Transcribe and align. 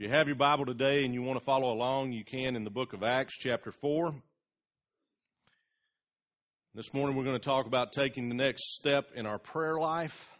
If 0.00 0.04
you 0.04 0.12
have 0.14 0.28
your 0.28 0.36
Bible 0.36 0.64
today 0.64 1.04
and 1.04 1.12
you 1.12 1.20
want 1.20 1.38
to 1.38 1.44
follow 1.44 1.74
along, 1.74 2.12
you 2.12 2.24
can 2.24 2.56
in 2.56 2.64
the 2.64 2.70
book 2.70 2.94
of 2.94 3.02
Acts, 3.02 3.36
chapter 3.36 3.70
4. 3.70 4.14
This 6.74 6.94
morning 6.94 7.18
we're 7.18 7.24
going 7.24 7.38
to 7.38 7.44
talk 7.44 7.66
about 7.66 7.92
taking 7.92 8.30
the 8.30 8.34
next 8.34 8.76
step 8.76 9.10
in 9.14 9.26
our 9.26 9.38
prayer 9.38 9.78
life, 9.78 10.32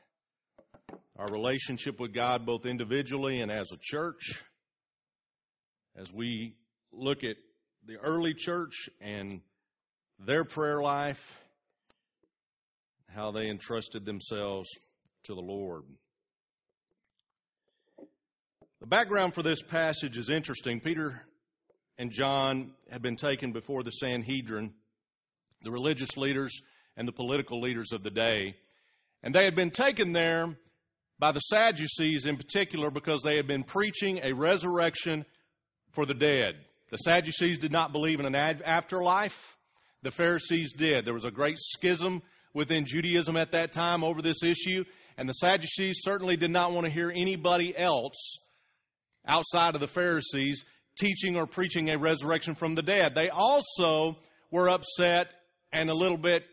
our 1.19 1.31
relationship 1.31 2.01
with 2.01 2.15
God, 2.15 2.47
both 2.47 2.65
individually 2.65 3.43
and 3.43 3.53
as 3.53 3.71
a 3.71 3.77
church. 3.83 4.43
As 5.95 6.11
we 6.11 6.55
look 6.91 7.23
at 7.23 7.37
the 7.85 7.99
early 7.99 8.33
church 8.33 8.89
and 8.99 9.43
their 10.19 10.45
prayer 10.45 10.81
life, 10.81 11.39
how 13.15 13.31
they 13.31 13.51
entrusted 13.51 14.07
themselves 14.07 14.71
to 15.25 15.35
the 15.35 15.43
Lord. 15.43 15.83
The 18.81 18.87
background 18.87 19.35
for 19.35 19.43
this 19.43 19.61
passage 19.61 20.17
is 20.17 20.31
interesting. 20.31 20.81
Peter 20.81 21.21
and 21.99 22.11
John 22.11 22.73
had 22.91 23.03
been 23.03 23.17
taken 23.17 23.53
before 23.53 23.83
the 23.83 23.91
Sanhedrin, 23.91 24.73
the 25.63 25.71
religious 25.71 26.17
leaders 26.17 26.63
and 26.97 27.07
the 27.07 27.13
political 27.13 27.61
leaders 27.61 27.93
of 27.93 28.03
the 28.03 28.11
day. 28.11 28.55
And 29.23 29.35
they 29.35 29.45
had 29.45 29.55
been 29.55 29.71
taken 29.71 30.15
there 30.15 30.57
by 31.19 31.33
the 31.33 31.41
Sadducees 31.41 32.25
in 32.25 32.39
particular 32.39 32.91
because 32.91 33.21
they 33.21 33.37
had 33.37 33.47
been 33.47 33.65
preaching 33.65 34.21
a 34.23 34.33
resurrection 34.33 35.27
for 35.91 36.07
the 36.07 36.15
dead. 36.15 36.55
The 36.91 36.97
Sadducees 36.97 37.59
did 37.59 37.73
not 37.73 37.93
believe 37.93 38.19
in 38.19 38.25
an 38.25 38.35
afterlife. 38.35 39.59
The 40.03 40.11
Pharisees 40.11 40.73
did. 40.73 41.05
There 41.05 41.13
was 41.13 41.27
a 41.27 41.31
great 41.31 41.59
schism 41.59 42.23
within 42.55 42.87
Judaism 42.87 43.37
at 43.37 43.53
that 43.53 43.73
time 43.73 44.05
over 44.05 44.23
this 44.23 44.43
issue, 44.43 44.87
and 45.19 45.29
the 45.29 45.35
Sadducees 45.35 46.01
certainly 46.01 46.39
did 46.39 46.51
not 46.51 46.73
want 46.73 46.87
to 46.87 46.91
hear 46.91 47.13
anybody 47.15 47.77
else 47.77 48.39
outside 49.27 49.75
of 49.75 49.81
the 49.81 49.89
Pharisees 49.89 50.65
teaching 50.99 51.37
or 51.37 51.47
preaching 51.47 51.91
a 51.91 51.99
resurrection 51.99 52.55
from 52.55 52.75
the 52.75 52.83
dead. 52.83 53.15
They 53.15 53.31
also 53.31 54.19
were 54.51 54.69
upset 54.69 55.33
and 55.73 55.89
a 55.89 55.97
little 55.97 56.19
bit 56.19 56.45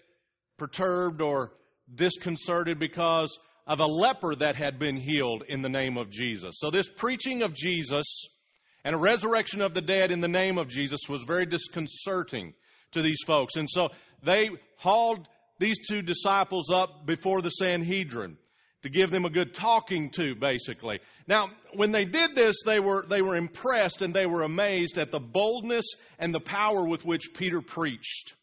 perturbed 0.58 1.22
or 1.22 1.52
disconcerted 1.94 2.80
because 2.80 3.38
of 3.66 3.80
a 3.80 3.86
leper 3.86 4.36
that 4.36 4.56
had 4.56 4.80
been 4.80 4.96
healed 4.96 5.44
in 5.48 5.62
the 5.62 5.70
name 5.70 5.98
of 5.98 6.10
Jesus. 6.10 6.56
So 6.60 6.72
this 6.72 6.88
preaching 6.88 7.42
of 7.42 7.54
Jesus 7.54 8.26
and 8.84 8.96
a 8.96 9.00
resurrection 9.00 9.62
of 9.62 9.74
the 9.74 9.82
dead 9.82 10.12
in 10.12 10.22
the 10.22 10.28
name 10.28 10.58
of 10.58 10.70
Jesus 10.70 11.02
was 11.10 11.24
very 11.24 11.46
disconcerting 11.46 12.54
to 12.92 13.02
these 13.02 13.22
folks. 13.26 13.56
And 13.58 13.70
so 13.70 13.90
they 14.24 14.50
hauled 14.78 15.28
these 15.60 15.86
two 15.88 16.02
disciples 16.02 16.70
up 16.70 17.06
before 17.06 17.42
the 17.42 17.50
Sanhedrin 17.50 18.38
to 18.88 18.94
give 18.94 19.12
them 19.12 19.26
a 19.26 19.30
good 19.30 19.54
talking 19.54 20.10
to, 20.12 20.34
basically. 20.36 21.00
Now, 21.28 21.50
when 21.74 21.92
they 21.92 22.06
did 22.06 22.36
this, 22.36 22.64
they 22.66 22.80
were, 22.80 23.04
they 23.08 23.22
were 23.22 23.36
impressed 23.36 24.02
and 24.02 24.14
they 24.14 24.26
were 24.26 24.44
amazed 24.44 24.98
at 24.98 25.12
the 25.12 25.20
boldness 25.20 25.86
and 26.20 26.34
the 26.34 26.40
power 26.40 26.86
with 26.86 27.04
which 27.04 27.32
Peter 27.36 27.62
preached. 27.62 28.34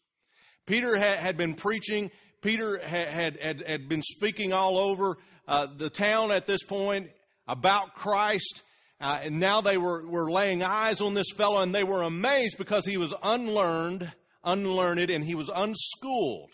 Peter 0.67 0.95
had, 0.95 1.17
had 1.17 1.37
been 1.37 1.55
preaching, 1.55 2.11
Peter 2.41 2.77
had, 2.77 3.37
had, 3.39 3.63
had, 3.65 3.89
been 3.89 4.03
speaking 4.03 4.53
all 4.53 4.77
over 4.77 5.17
uh, 5.47 5.65
the 5.77 5.89
town 5.89 6.31
at 6.31 6.45
this 6.45 6.63
point 6.63 7.09
about 7.47 7.95
Christ. 7.95 8.61
Uh, 9.01 9.19
and 9.23 9.39
now 9.39 9.61
they 9.61 9.77
were, 9.77 10.07
were 10.07 10.31
laying 10.31 10.61
eyes 10.61 11.01
on 11.01 11.15
this 11.15 11.31
fellow 11.35 11.61
and 11.61 11.73
they 11.73 11.83
were 11.83 12.03
amazed 12.03 12.59
because 12.59 12.85
he 12.85 12.97
was 12.97 13.13
unlearned, 13.23 14.11
unlearned, 14.43 15.09
and 15.09 15.23
he 15.23 15.33
was 15.33 15.49
unschooled. 15.53 16.51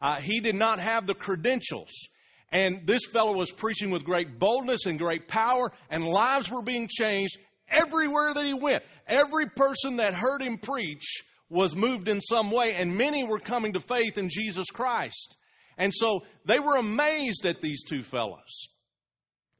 Uh, 0.00 0.20
he 0.20 0.38
did 0.38 0.54
not 0.54 0.78
have 0.78 1.06
the 1.06 1.14
credentials. 1.14 2.08
And 2.50 2.86
this 2.86 3.06
fellow 3.06 3.34
was 3.34 3.52
preaching 3.52 3.90
with 3.90 4.04
great 4.04 4.38
boldness 4.38 4.86
and 4.86 4.98
great 4.98 5.28
power, 5.28 5.70
and 5.90 6.04
lives 6.04 6.50
were 6.50 6.62
being 6.62 6.88
changed 6.88 7.36
everywhere 7.68 8.32
that 8.32 8.46
he 8.46 8.54
went. 8.54 8.82
Every 9.06 9.46
person 9.46 9.96
that 9.96 10.14
heard 10.14 10.40
him 10.40 10.58
preach 10.58 11.22
was 11.50 11.76
moved 11.76 12.08
in 12.08 12.20
some 12.20 12.50
way, 12.50 12.74
and 12.74 12.96
many 12.96 13.24
were 13.24 13.38
coming 13.38 13.74
to 13.74 13.80
faith 13.80 14.18
in 14.18 14.30
Jesus 14.30 14.70
Christ. 14.70 15.36
And 15.76 15.92
so 15.94 16.24
they 16.44 16.58
were 16.58 16.76
amazed 16.76 17.46
at 17.46 17.60
these 17.60 17.84
two 17.84 18.02
fellows. 18.02 18.68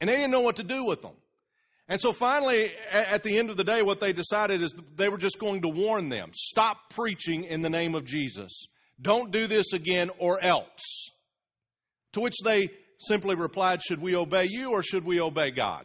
And 0.00 0.08
they 0.08 0.16
didn't 0.16 0.30
know 0.30 0.40
what 0.40 0.56
to 0.56 0.64
do 0.64 0.84
with 0.84 1.02
them. 1.02 1.14
And 1.88 2.00
so 2.00 2.12
finally, 2.12 2.70
at 2.90 3.22
the 3.22 3.38
end 3.38 3.48
of 3.48 3.56
the 3.56 3.64
day, 3.64 3.82
what 3.82 4.00
they 4.00 4.12
decided 4.12 4.62
is 4.62 4.74
they 4.96 5.08
were 5.08 5.16
just 5.16 5.38
going 5.38 5.62
to 5.62 5.68
warn 5.68 6.10
them 6.10 6.30
stop 6.34 6.76
preaching 6.90 7.44
in 7.44 7.62
the 7.62 7.70
name 7.70 7.94
of 7.94 8.04
Jesus. 8.04 8.66
Don't 9.00 9.30
do 9.30 9.46
this 9.46 9.72
again 9.72 10.10
or 10.18 10.42
else. 10.42 11.10
To 12.12 12.20
which 12.20 12.36
they 12.44 12.70
simply 12.98 13.36
replied, 13.36 13.82
Should 13.82 14.00
we 14.00 14.16
obey 14.16 14.46
you 14.48 14.72
or 14.72 14.82
should 14.82 15.04
we 15.04 15.20
obey 15.20 15.50
God? 15.50 15.84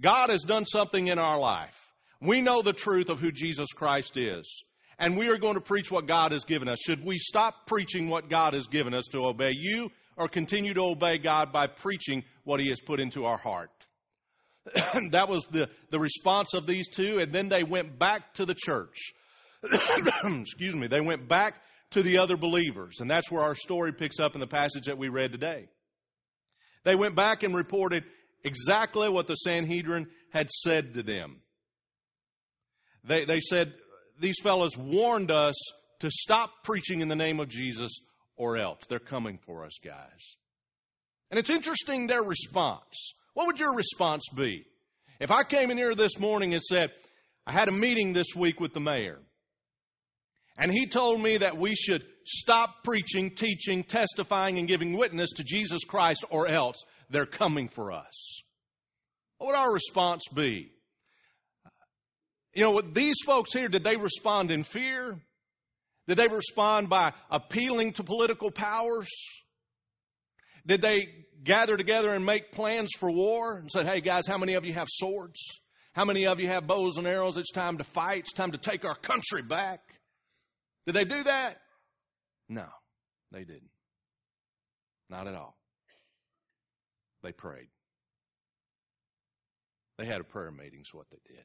God 0.00 0.30
has 0.30 0.42
done 0.42 0.64
something 0.64 1.08
in 1.08 1.18
our 1.18 1.38
life. 1.38 1.76
We 2.20 2.40
know 2.40 2.62
the 2.62 2.72
truth 2.72 3.08
of 3.08 3.20
who 3.20 3.32
Jesus 3.32 3.68
Christ 3.72 4.16
is. 4.16 4.62
And 4.98 5.16
we 5.16 5.28
are 5.28 5.38
going 5.38 5.54
to 5.54 5.62
preach 5.62 5.90
what 5.90 6.06
God 6.06 6.32
has 6.32 6.44
given 6.44 6.68
us. 6.68 6.78
Should 6.84 7.04
we 7.04 7.18
stop 7.18 7.66
preaching 7.66 8.10
what 8.10 8.28
God 8.28 8.52
has 8.52 8.66
given 8.66 8.92
us 8.92 9.06
to 9.12 9.24
obey 9.24 9.52
you 9.54 9.90
or 10.16 10.28
continue 10.28 10.74
to 10.74 10.82
obey 10.82 11.16
God 11.16 11.52
by 11.52 11.68
preaching 11.68 12.22
what 12.44 12.60
He 12.60 12.68
has 12.68 12.80
put 12.80 13.00
into 13.00 13.24
our 13.24 13.38
heart? 13.38 13.70
that 15.12 15.28
was 15.28 15.46
the, 15.46 15.70
the 15.90 15.98
response 15.98 16.52
of 16.52 16.66
these 16.66 16.88
two. 16.88 17.18
And 17.18 17.32
then 17.32 17.48
they 17.48 17.64
went 17.64 17.98
back 17.98 18.34
to 18.34 18.44
the 18.44 18.54
church. 18.54 19.14
Excuse 20.24 20.76
me. 20.76 20.86
They 20.86 21.00
went 21.00 21.28
back 21.28 21.54
to 21.90 22.02
the 22.02 22.18
other 22.18 22.36
believers. 22.36 23.00
And 23.00 23.10
that's 23.10 23.30
where 23.30 23.42
our 23.42 23.54
story 23.54 23.92
picks 23.92 24.20
up 24.20 24.34
in 24.34 24.40
the 24.40 24.46
passage 24.46 24.84
that 24.86 24.98
we 24.98 25.08
read 25.08 25.32
today. 25.32 25.68
They 26.84 26.94
went 26.94 27.14
back 27.14 27.42
and 27.42 27.54
reported 27.54 28.04
exactly 28.44 29.08
what 29.08 29.26
the 29.26 29.34
Sanhedrin 29.34 30.08
had 30.32 30.48
said 30.50 30.94
to 30.94 31.02
them. 31.02 31.40
They, 33.04 33.24
they 33.24 33.40
said, 33.40 33.72
These 34.18 34.40
fellows 34.42 34.76
warned 34.76 35.30
us 35.30 35.56
to 36.00 36.10
stop 36.10 36.50
preaching 36.64 37.00
in 37.00 37.08
the 37.08 37.16
name 37.16 37.40
of 37.40 37.48
Jesus 37.48 37.92
or 38.36 38.56
else. 38.56 38.80
They're 38.88 38.98
coming 38.98 39.38
for 39.46 39.64
us, 39.64 39.78
guys. 39.84 40.36
And 41.30 41.38
it's 41.38 41.50
interesting 41.50 42.06
their 42.06 42.22
response. 42.22 43.14
What 43.34 43.46
would 43.46 43.60
your 43.60 43.74
response 43.74 44.24
be? 44.36 44.64
If 45.20 45.30
I 45.30 45.44
came 45.44 45.70
in 45.70 45.76
here 45.76 45.94
this 45.94 46.18
morning 46.18 46.54
and 46.54 46.62
said, 46.62 46.90
I 47.46 47.52
had 47.52 47.68
a 47.68 47.72
meeting 47.72 48.12
this 48.12 48.34
week 48.34 48.60
with 48.60 48.72
the 48.72 48.80
mayor. 48.80 49.18
And 50.60 50.70
he 50.70 50.84
told 50.86 51.20
me 51.20 51.38
that 51.38 51.56
we 51.56 51.74
should 51.74 52.04
stop 52.26 52.84
preaching, 52.84 53.30
teaching, 53.30 53.82
testifying, 53.82 54.58
and 54.58 54.68
giving 54.68 54.98
witness 54.98 55.30
to 55.36 55.44
Jesus 55.44 55.84
Christ, 55.84 56.26
or 56.28 56.46
else 56.46 56.84
they're 57.08 57.24
coming 57.24 57.70
for 57.70 57.92
us. 57.92 58.42
What 59.38 59.48
would 59.48 59.56
our 59.56 59.72
response 59.72 60.24
be? 60.34 60.70
You 62.52 62.64
know, 62.64 62.80
these 62.82 63.16
folks 63.24 63.54
here, 63.54 63.68
did 63.68 63.84
they 63.84 63.96
respond 63.96 64.50
in 64.50 64.64
fear? 64.64 65.18
Did 66.06 66.18
they 66.18 66.28
respond 66.28 66.90
by 66.90 67.14
appealing 67.30 67.94
to 67.94 68.02
political 68.02 68.50
powers? 68.50 69.08
Did 70.66 70.82
they 70.82 71.08
gather 71.42 71.78
together 71.78 72.12
and 72.12 72.26
make 72.26 72.52
plans 72.52 72.90
for 72.98 73.10
war 73.10 73.56
and 73.56 73.70
said, 73.70 73.86
hey 73.86 74.02
guys, 74.02 74.26
how 74.26 74.36
many 74.36 74.54
of 74.54 74.66
you 74.66 74.74
have 74.74 74.88
swords? 74.90 75.40
How 75.94 76.04
many 76.04 76.26
of 76.26 76.38
you 76.38 76.48
have 76.48 76.66
bows 76.66 76.98
and 76.98 77.06
arrows? 77.06 77.38
It's 77.38 77.50
time 77.50 77.78
to 77.78 77.84
fight. 77.84 78.20
It's 78.20 78.34
time 78.34 78.50
to 78.50 78.58
take 78.58 78.84
our 78.84 78.94
country 78.94 79.42
back. 79.42 79.80
Did 80.86 80.94
they 80.94 81.04
do 81.04 81.22
that? 81.24 81.58
No, 82.48 82.66
they 83.32 83.44
didn't. 83.44 83.70
Not 85.08 85.26
at 85.26 85.34
all. 85.34 85.56
They 87.22 87.32
prayed. 87.32 87.68
They 89.98 90.06
had 90.06 90.20
a 90.20 90.24
prayer 90.24 90.50
meeting, 90.50 90.80
is 90.80 90.94
what 90.94 91.06
they 91.10 91.18
did. 91.26 91.44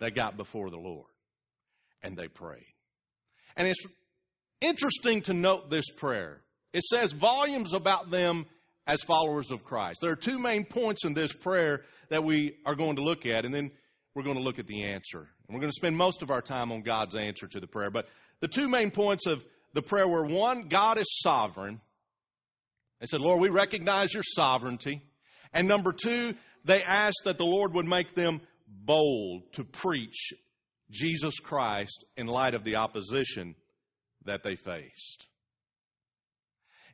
They 0.00 0.10
got 0.10 0.36
before 0.36 0.70
the 0.70 0.78
Lord 0.78 1.06
and 2.02 2.16
they 2.16 2.28
prayed. 2.28 2.66
And 3.56 3.68
it's 3.68 3.86
interesting 4.60 5.22
to 5.22 5.32
note 5.32 5.70
this 5.70 5.90
prayer. 5.96 6.42
It 6.72 6.82
says 6.82 7.12
volumes 7.12 7.72
about 7.72 8.10
them 8.10 8.46
as 8.86 9.02
followers 9.02 9.50
of 9.50 9.64
Christ. 9.64 10.00
There 10.02 10.10
are 10.10 10.16
two 10.16 10.38
main 10.38 10.64
points 10.64 11.04
in 11.04 11.14
this 11.14 11.32
prayer 11.32 11.82
that 12.10 12.24
we 12.24 12.56
are 12.66 12.74
going 12.74 12.96
to 12.96 13.02
look 13.02 13.24
at, 13.26 13.44
and 13.44 13.54
then 13.54 13.70
we're 14.14 14.22
going 14.22 14.36
to 14.36 14.42
look 14.42 14.58
at 14.58 14.66
the 14.66 14.84
answer. 14.84 15.18
And 15.18 15.54
we're 15.54 15.60
going 15.60 15.70
to 15.70 15.76
spend 15.76 15.96
most 15.96 16.22
of 16.22 16.30
our 16.30 16.42
time 16.42 16.72
on 16.72 16.82
God's 16.82 17.14
answer 17.14 17.46
to 17.48 17.60
the 17.60 17.66
prayer. 17.66 17.90
But 17.90 18.08
the 18.40 18.48
two 18.48 18.68
main 18.68 18.90
points 18.90 19.26
of 19.26 19.44
the 19.72 19.82
prayer 19.82 20.06
were 20.06 20.24
one, 20.24 20.68
God 20.68 20.98
is 20.98 21.20
sovereign. 21.20 21.80
They 23.00 23.06
said, 23.06 23.20
Lord, 23.20 23.40
we 23.40 23.48
recognize 23.48 24.14
your 24.14 24.22
sovereignty. 24.22 25.02
And 25.52 25.66
number 25.66 25.92
two, 25.92 26.34
they 26.64 26.82
asked 26.82 27.22
that 27.24 27.38
the 27.38 27.44
Lord 27.44 27.74
would 27.74 27.86
make 27.86 28.14
them 28.14 28.40
bold 28.66 29.52
to 29.54 29.64
preach 29.64 30.32
Jesus 30.90 31.40
Christ 31.40 32.04
in 32.16 32.26
light 32.26 32.54
of 32.54 32.64
the 32.64 32.76
opposition 32.76 33.56
that 34.24 34.42
they 34.42 34.54
faced. 34.54 35.26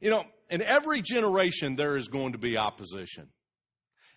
You 0.01 0.11
know, 0.11 0.25
in 0.49 0.63
every 0.63 1.03
generation 1.03 1.77
there 1.77 1.97
is 1.97 2.09
going 2.09 2.33
to 2.33 2.39
be 2.39 2.57
opposition. 2.57 3.29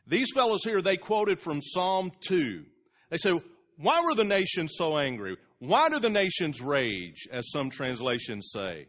These 0.08 0.32
fellows 0.34 0.64
here, 0.64 0.82
they 0.82 0.98
quoted 0.98 1.40
from 1.40 1.62
Psalm 1.62 2.12
2. 2.28 2.66
They 3.14 3.18
say, 3.18 3.40
why 3.78 4.02
were 4.02 4.16
the 4.16 4.24
nations 4.24 4.74
so 4.76 4.98
angry? 4.98 5.38
Why 5.60 5.90
do 5.90 6.00
the 6.00 6.10
nations 6.10 6.60
rage, 6.64 7.28
as 7.32 7.52
some 7.52 7.70
translations 7.70 8.50
say? 8.52 8.88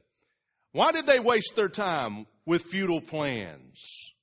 Why 0.73 0.93
did 0.93 1.07
they 1.07 1.21
waste 1.21 1.57
their 1.57 1.69
time 1.69 2.25
with 2.47 2.63
futile 2.63 3.03
plans? 3.03 4.15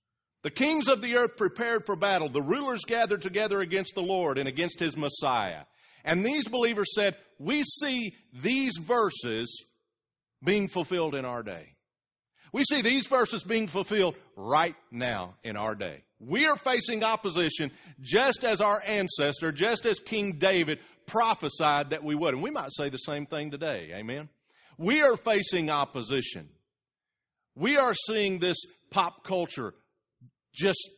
The 0.42 0.50
kings 0.50 0.88
of 0.88 1.04
the 1.04 1.18
earth 1.18 1.38
prepared 1.38 1.86
for 1.86 1.96
battle. 1.96 2.30
The 2.30 2.42
rulers 2.42 2.84
gathered 2.86 3.22
together 3.22 3.60
against 3.62 3.94
the 3.94 4.02
Lord 4.02 4.40
and 4.40 4.50
against 4.50 4.80
his 4.80 4.98
Messiah. 4.98 5.66
And 6.04 6.26
these 6.26 6.48
believers 6.48 6.96
said, 6.96 7.16
We 7.38 7.62
see 7.62 8.16
these 8.34 8.80
verses 8.80 9.64
being 10.44 10.68
fulfilled 10.68 11.14
in 11.14 11.26
our 11.26 11.44
day. 11.44 11.76
We 12.52 12.64
see 12.64 12.82
these 12.82 13.06
verses 13.06 13.44
being 13.44 13.68
fulfilled 13.68 14.16
right 14.36 14.76
now 14.90 15.36
in 15.44 15.58
our 15.58 15.76
day. 15.76 16.02
We 16.24 16.46
are 16.46 16.56
facing 16.56 17.04
opposition 17.04 17.72
just 18.00 18.44
as 18.44 18.62
our 18.62 18.82
ancestor, 18.86 19.52
just 19.52 19.86
as 19.86 20.00
King 20.00 20.34
David 20.34 20.80
prophesied 21.08 21.90
that 21.92 22.04
we 22.04 22.14
would. 22.14 22.36
And 22.36 22.44
we 22.44 22.52
might 22.52 22.72
say 22.72 22.90
the 22.90 22.98
same 22.98 23.26
thing 23.26 23.50
today. 23.50 23.90
Amen. 23.94 24.30
We 24.78 25.02
are 25.02 25.18
facing 25.18 25.72
opposition. 25.72 26.48
We 27.56 27.78
are 27.78 27.96
seeing 27.96 28.40
this 28.40 28.58
pop 28.92 29.24
culture 29.24 29.74
just, 30.54 30.90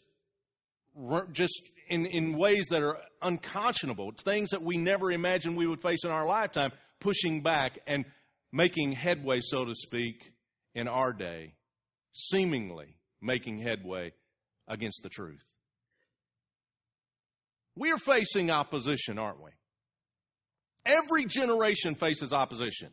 just 1.32 1.62
in, 1.88 2.06
in 2.06 2.38
ways 2.38 2.68
that 2.72 2.84
are 2.84 2.98
unconscionable, 3.22 4.12
things 4.18 4.50
that 4.50 4.62
we 4.62 4.78
never 4.78 5.10
imagined 5.12 5.56
we 5.56 5.68
would 5.68 5.82
face 5.82 6.04
in 6.04 6.12
our 6.12 6.28
lifetime, 6.28 6.72
pushing 7.00 7.42
back 7.42 7.80
and 7.88 8.04
making 8.52 8.92
headway, 8.92 9.40
so 9.42 9.64
to 9.66 9.74
speak, 9.74 10.34
in 10.76 10.88
our 10.88 11.14
day, 11.14 11.54
seemingly 12.12 12.98
making 13.22 13.60
headway 13.60 14.12
against 14.68 15.04
the 15.04 15.10
truth. 15.10 15.46
We 17.76 17.92
are 17.92 17.98
facing 17.98 18.52
opposition, 18.52 19.18
aren't 19.18 19.44
we? 19.44 19.52
Every 20.86 21.26
generation 21.26 21.96
faces 21.96 22.34
opposition. 22.34 22.90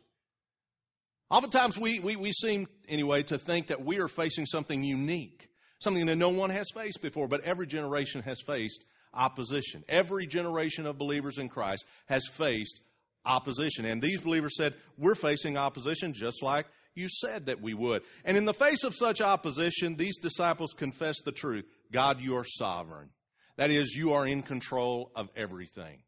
Oftentimes, 1.29 1.77
we, 1.77 1.99
we, 1.99 2.15
we 2.15 2.33
seem, 2.33 2.67
anyway, 2.89 3.23
to 3.23 3.37
think 3.37 3.67
that 3.67 3.83
we 3.85 3.99
are 3.99 4.07
facing 4.07 4.45
something 4.45 4.83
unique, 4.83 5.47
something 5.79 6.05
that 6.07 6.17
no 6.17 6.29
one 6.29 6.49
has 6.49 6.67
faced 6.73 7.01
before, 7.01 7.27
but 7.27 7.41
every 7.41 7.67
generation 7.67 8.21
has 8.23 8.41
faced 8.41 8.83
opposition. 9.13 9.83
Every 9.87 10.27
generation 10.27 10.85
of 10.85 10.97
believers 10.97 11.37
in 11.37 11.47
Christ 11.47 11.85
has 12.07 12.27
faced 12.27 12.79
opposition. 13.25 13.85
And 13.85 14.01
these 14.01 14.19
believers 14.19 14.57
said, 14.57 14.73
We're 14.97 15.15
facing 15.15 15.57
opposition 15.57 16.13
just 16.13 16.41
like 16.41 16.65
you 16.95 17.07
said 17.09 17.45
that 17.45 17.61
we 17.61 17.73
would. 17.73 18.03
And 18.25 18.37
in 18.37 18.45
the 18.45 18.53
face 18.53 18.83
of 18.83 18.95
such 18.95 19.21
opposition, 19.21 19.95
these 19.95 20.19
disciples 20.19 20.73
confessed 20.73 21.23
the 21.25 21.31
truth 21.31 21.65
God, 21.91 22.21
you 22.21 22.37
are 22.37 22.45
sovereign. 22.45 23.09
That 23.57 23.71
is, 23.71 23.93
you 23.93 24.13
are 24.13 24.25
in 24.25 24.43
control 24.43 25.11
of 25.15 25.29
everything. 25.35 26.01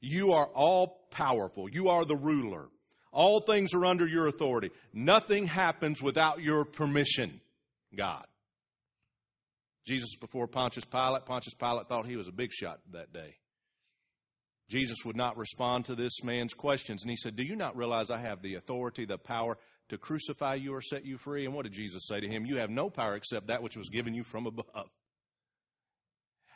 You 0.00 0.32
are 0.32 0.46
all 0.46 1.06
powerful. 1.10 1.68
You 1.68 1.88
are 1.88 2.04
the 2.04 2.16
ruler. 2.16 2.68
All 3.12 3.40
things 3.40 3.74
are 3.74 3.84
under 3.84 4.06
your 4.06 4.28
authority. 4.28 4.70
Nothing 4.92 5.46
happens 5.46 6.00
without 6.00 6.40
your 6.40 6.64
permission, 6.64 7.40
God. 7.94 8.24
Jesus 9.86 10.14
before 10.16 10.46
Pontius 10.46 10.84
Pilate, 10.84 11.24
Pontius 11.26 11.54
Pilate 11.54 11.88
thought 11.88 12.06
he 12.06 12.16
was 12.16 12.28
a 12.28 12.32
big 12.32 12.52
shot 12.52 12.78
that 12.92 13.12
day. 13.12 13.34
Jesus 14.68 14.98
would 15.04 15.16
not 15.16 15.36
respond 15.36 15.86
to 15.86 15.96
this 15.96 16.22
man's 16.22 16.54
questions, 16.54 17.02
and 17.02 17.10
he 17.10 17.16
said, 17.16 17.34
Do 17.34 17.42
you 17.42 17.56
not 17.56 17.76
realize 17.76 18.10
I 18.10 18.20
have 18.20 18.40
the 18.40 18.54
authority, 18.54 19.04
the 19.04 19.18
power 19.18 19.58
to 19.90 19.98
crucify 19.98 20.54
you 20.54 20.74
or 20.74 20.82
set 20.82 21.04
you 21.04 21.18
free? 21.18 21.44
And 21.44 21.54
what 21.54 21.64
did 21.64 21.72
Jesus 21.72 22.06
say 22.06 22.20
to 22.20 22.28
him? 22.28 22.44
You 22.46 22.58
have 22.58 22.70
no 22.70 22.90
power 22.90 23.14
except 23.14 23.48
that 23.48 23.62
which 23.62 23.76
was 23.76 23.88
given 23.88 24.14
you 24.14 24.24
from 24.24 24.46
above. 24.46 24.88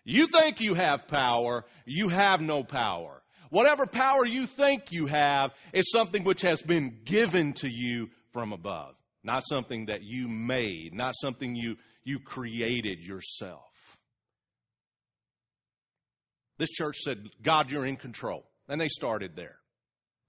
You 0.05 0.27
think 0.27 0.61
you 0.61 0.75
have 0.75 1.09
power, 1.09 1.65
you 1.87 2.09
have 2.09 2.41
no 2.41 2.63
power. 2.63 3.23
Whatever 3.51 3.87
power 3.87 4.27
you 4.27 4.47
think 4.47 4.91
you 4.91 5.07
have 5.07 5.55
is 5.73 5.91
something 5.91 6.25
which 6.25 6.43
has 6.43 6.63
been 6.63 7.01
given 7.05 7.53
to 7.55 7.69
you 7.69 8.11
from 8.33 8.53
above, 8.53 8.95
not 9.23 9.45
something 9.47 9.87
that 9.87 10.03
you 10.03 10.29
made, 10.29 10.93
not 10.93 11.15
something 11.17 11.55
you, 11.55 11.77
you 12.05 12.19
created 12.19 13.01
yourself. 13.01 13.63
This 16.59 16.71
church 16.71 16.97
said, 16.99 17.27
God, 17.43 17.71
you're 17.71 17.87
in 17.87 17.97
control. 17.97 18.45
And 18.69 18.81
they 18.81 18.89
started 18.89 19.37
there. 19.37 19.57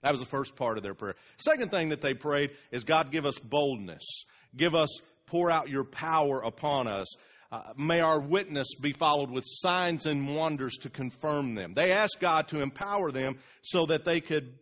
That 0.05 0.11
was 0.11 0.19
the 0.19 0.27
first 0.27 0.55
part 0.55 0.77
of 0.77 0.83
their 0.83 0.93
prayer. 0.93 1.15
Second 1.37 1.71
thing 1.71 1.89
that 1.89 1.99
they 1.99 2.13
prayed 2.13 2.51
is, 2.69 2.83
God, 2.83 3.11
give 3.11 3.25
us 3.25 3.39
boldness. 3.39 4.25
Give 4.55 4.75
us, 4.75 5.01
pour 5.25 5.49
out 5.49 5.67
your 5.67 5.83
power 5.83 6.41
upon 6.41 6.85
us. 6.85 7.07
Uh, 7.51 7.73
may 7.75 8.01
our 8.01 8.21
witness 8.21 8.75
be 8.79 8.91
followed 8.91 9.31
with 9.31 9.45
signs 9.47 10.05
and 10.05 10.35
wonders 10.35 10.77
to 10.83 10.91
confirm 10.91 11.55
them. 11.55 11.73
They 11.73 11.91
asked 11.91 12.17
God 12.21 12.49
to 12.49 12.61
empower 12.61 13.09
them 13.09 13.39
so 13.63 13.87
that 13.87 14.05
they 14.05 14.21
could, 14.21 14.53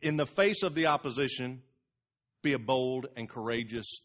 in 0.00 0.16
the 0.16 0.24
face 0.24 0.62
of 0.62 0.74
the 0.74 0.86
opposition, 0.86 1.60
be 2.42 2.54
a 2.54 2.58
bold 2.58 3.08
and 3.14 3.28
courageous, 3.28 4.00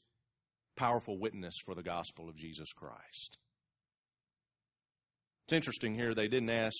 powerful 0.75 1.17
witness 1.17 1.55
for 1.65 1.75
the 1.75 1.83
gospel 1.83 2.27
of 2.27 2.35
Jesus 2.35 2.73
Christ. 2.73 3.37
It's 5.45 5.53
interesting 5.53 5.95
here, 5.95 6.13
they 6.13 6.27
didn't 6.27 6.49
ask 6.49 6.75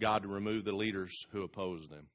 God 0.00 0.22
to 0.22 0.28
remove 0.28 0.64
the 0.64 0.76
leaders 0.76 1.24
who 1.32 1.42
opposed 1.42 1.90
them. 1.90 2.06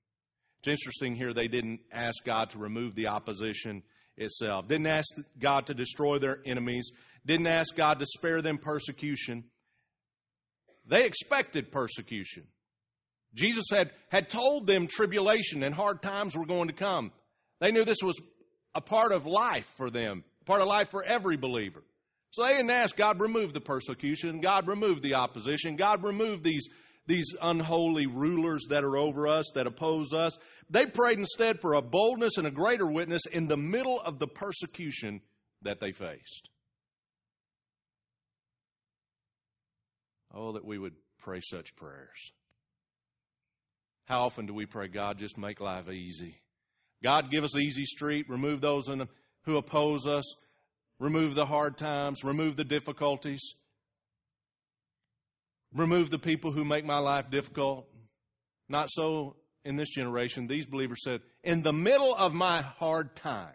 It's 0.64 0.70
interesting 0.70 1.16
here, 1.16 1.34
they 1.34 1.50
didn't 1.50 1.82
ask 1.92 2.24
God 2.24 2.52
to 2.52 2.58
remove 2.58 2.96
the 2.96 3.08
opposition 3.08 3.84
itself, 4.16 4.70
didn't 4.70 4.88
ask 4.88 5.10
God 5.38 5.68
to 5.68 5.74
destroy 5.74 6.20
their 6.20 6.40
enemies, 6.46 6.90
didn't 7.26 7.48
ask 7.48 7.76
God 7.76 8.00
to 8.00 8.06
spare 8.06 8.42
them 8.42 8.58
persecution. 8.58 9.44
They 10.86 11.06
expected 11.06 11.70
persecution. 11.70 12.44
Jesus 13.34 13.66
had, 13.70 13.92
had 14.08 14.30
told 14.30 14.66
them 14.66 14.88
tribulation 14.88 15.64
and 15.64 15.76
hard 15.76 16.02
times 16.02 16.38
were 16.38 16.46
going 16.46 16.70
to 16.70 16.74
come. 16.74 17.12
They 17.60 17.74
knew 17.74 17.84
this 17.84 18.02
was 18.02 18.22
a 18.74 18.80
part 18.80 19.12
of 19.12 19.26
life 19.26 19.66
for 19.76 19.90
them, 19.90 20.24
part 20.46 20.62
of 20.62 20.68
life 20.68 20.88
for 20.88 21.04
every 21.04 21.36
believer. 21.36 21.84
So 22.32 22.44
they 22.44 22.54
didn't 22.54 22.70
ask 22.70 22.96
God 22.96 23.20
remove 23.20 23.54
the 23.54 23.60
persecution, 23.60 24.40
God 24.40 24.70
remove 24.70 25.02
the 25.02 25.16
opposition, 25.16 25.76
God 25.76 26.06
remove 26.06 26.42
these, 26.42 26.70
these 27.06 27.36
unholy 27.42 28.08
rulers 28.08 28.68
that 28.70 28.84
are 28.84 28.98
over 28.98 29.28
us, 29.28 29.52
that 29.56 29.68
oppose 29.68 30.14
us. 30.14 30.38
They 30.70 30.86
prayed 30.86 31.20
instead 31.20 31.60
for 31.60 31.74
a 31.74 31.82
boldness 31.82 32.38
and 32.38 32.48
a 32.48 32.52
greater 32.52 32.88
witness 32.88 33.26
in 33.26 33.48
the 33.48 33.58
middle 33.58 34.00
of 34.00 34.20
the 34.20 34.28
persecution 34.28 35.22
that 35.64 35.80
they 35.80 35.92
faced. 35.92 36.50
Oh, 40.34 40.54
that 40.54 40.66
we 40.66 40.78
would 40.78 40.96
pray 41.20 41.42
such 41.42 41.76
prayers. 41.76 42.32
How 44.06 44.22
often 44.22 44.46
do 44.46 44.54
we 44.54 44.66
pray, 44.66 44.88
God, 44.88 45.18
just 45.18 45.38
make 45.38 45.62
life 45.62 45.90
easy? 45.90 46.36
God, 47.04 47.30
give 47.30 47.44
us 47.44 47.52
the 47.54 47.60
easy 47.60 47.86
street, 47.86 48.26
remove 48.30 48.62
those 48.62 48.90
who 49.44 49.58
oppose 49.58 50.08
us, 50.08 50.24
remove 51.00 51.36
the 51.36 51.46
hard 51.46 51.78
times, 51.78 52.24
remove 52.24 52.56
the 52.56 52.64
difficulties, 52.64 53.54
remove 55.74 56.10
the 56.10 56.20
people 56.20 56.52
who 56.52 56.66
make 56.66 56.86
my 56.86 57.00
life 57.00 57.30
difficult. 57.30 57.88
Not 58.70 58.90
so 58.90 59.36
in 59.66 59.76
this 59.76 59.90
generation. 59.90 60.48
These 60.48 60.66
believers 60.66 61.04
said, 61.04 61.22
in 61.44 61.64
the 61.64 61.74
middle 61.74 62.14
of 62.14 62.34
my 62.34 62.62
hard 62.62 63.16
time, 63.16 63.54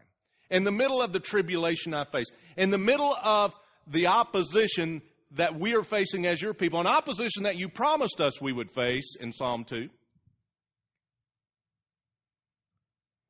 in 0.51 0.65
the 0.65 0.73
middle 0.73 1.03
of 1.03 1.13
the 1.13 1.21
tribulation 1.21 1.95
I 1.95 2.05
face, 2.05 2.31
in 2.57 2.71
the 2.71 2.79
middle 2.79 3.15
of 3.15 3.55
the 3.87 4.09
opposition 4.09 5.03
that 5.33 5.59
we 5.59 5.75
are 5.75 5.83
facing 5.83 6.27
as 6.27 6.41
your 6.41 6.55
people, 6.55 6.81
an 6.81 6.87
opposition 6.87 7.43
that 7.43 7.57
you 7.57 7.69
promised 7.69 8.21
us 8.21 8.41
we 8.41 8.53
would 8.53 8.71
face 8.71 9.17
in 9.21 9.33
Psalm 9.33 9.65
2. 9.65 9.89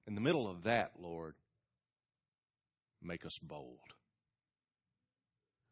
In 0.06 0.14
the 0.14 0.20
middle 0.20 0.48
of 0.48 0.64
that, 0.64 0.92
Lord, 1.00 1.34
make 3.02 3.26
us 3.26 3.38
bold. 3.42 3.78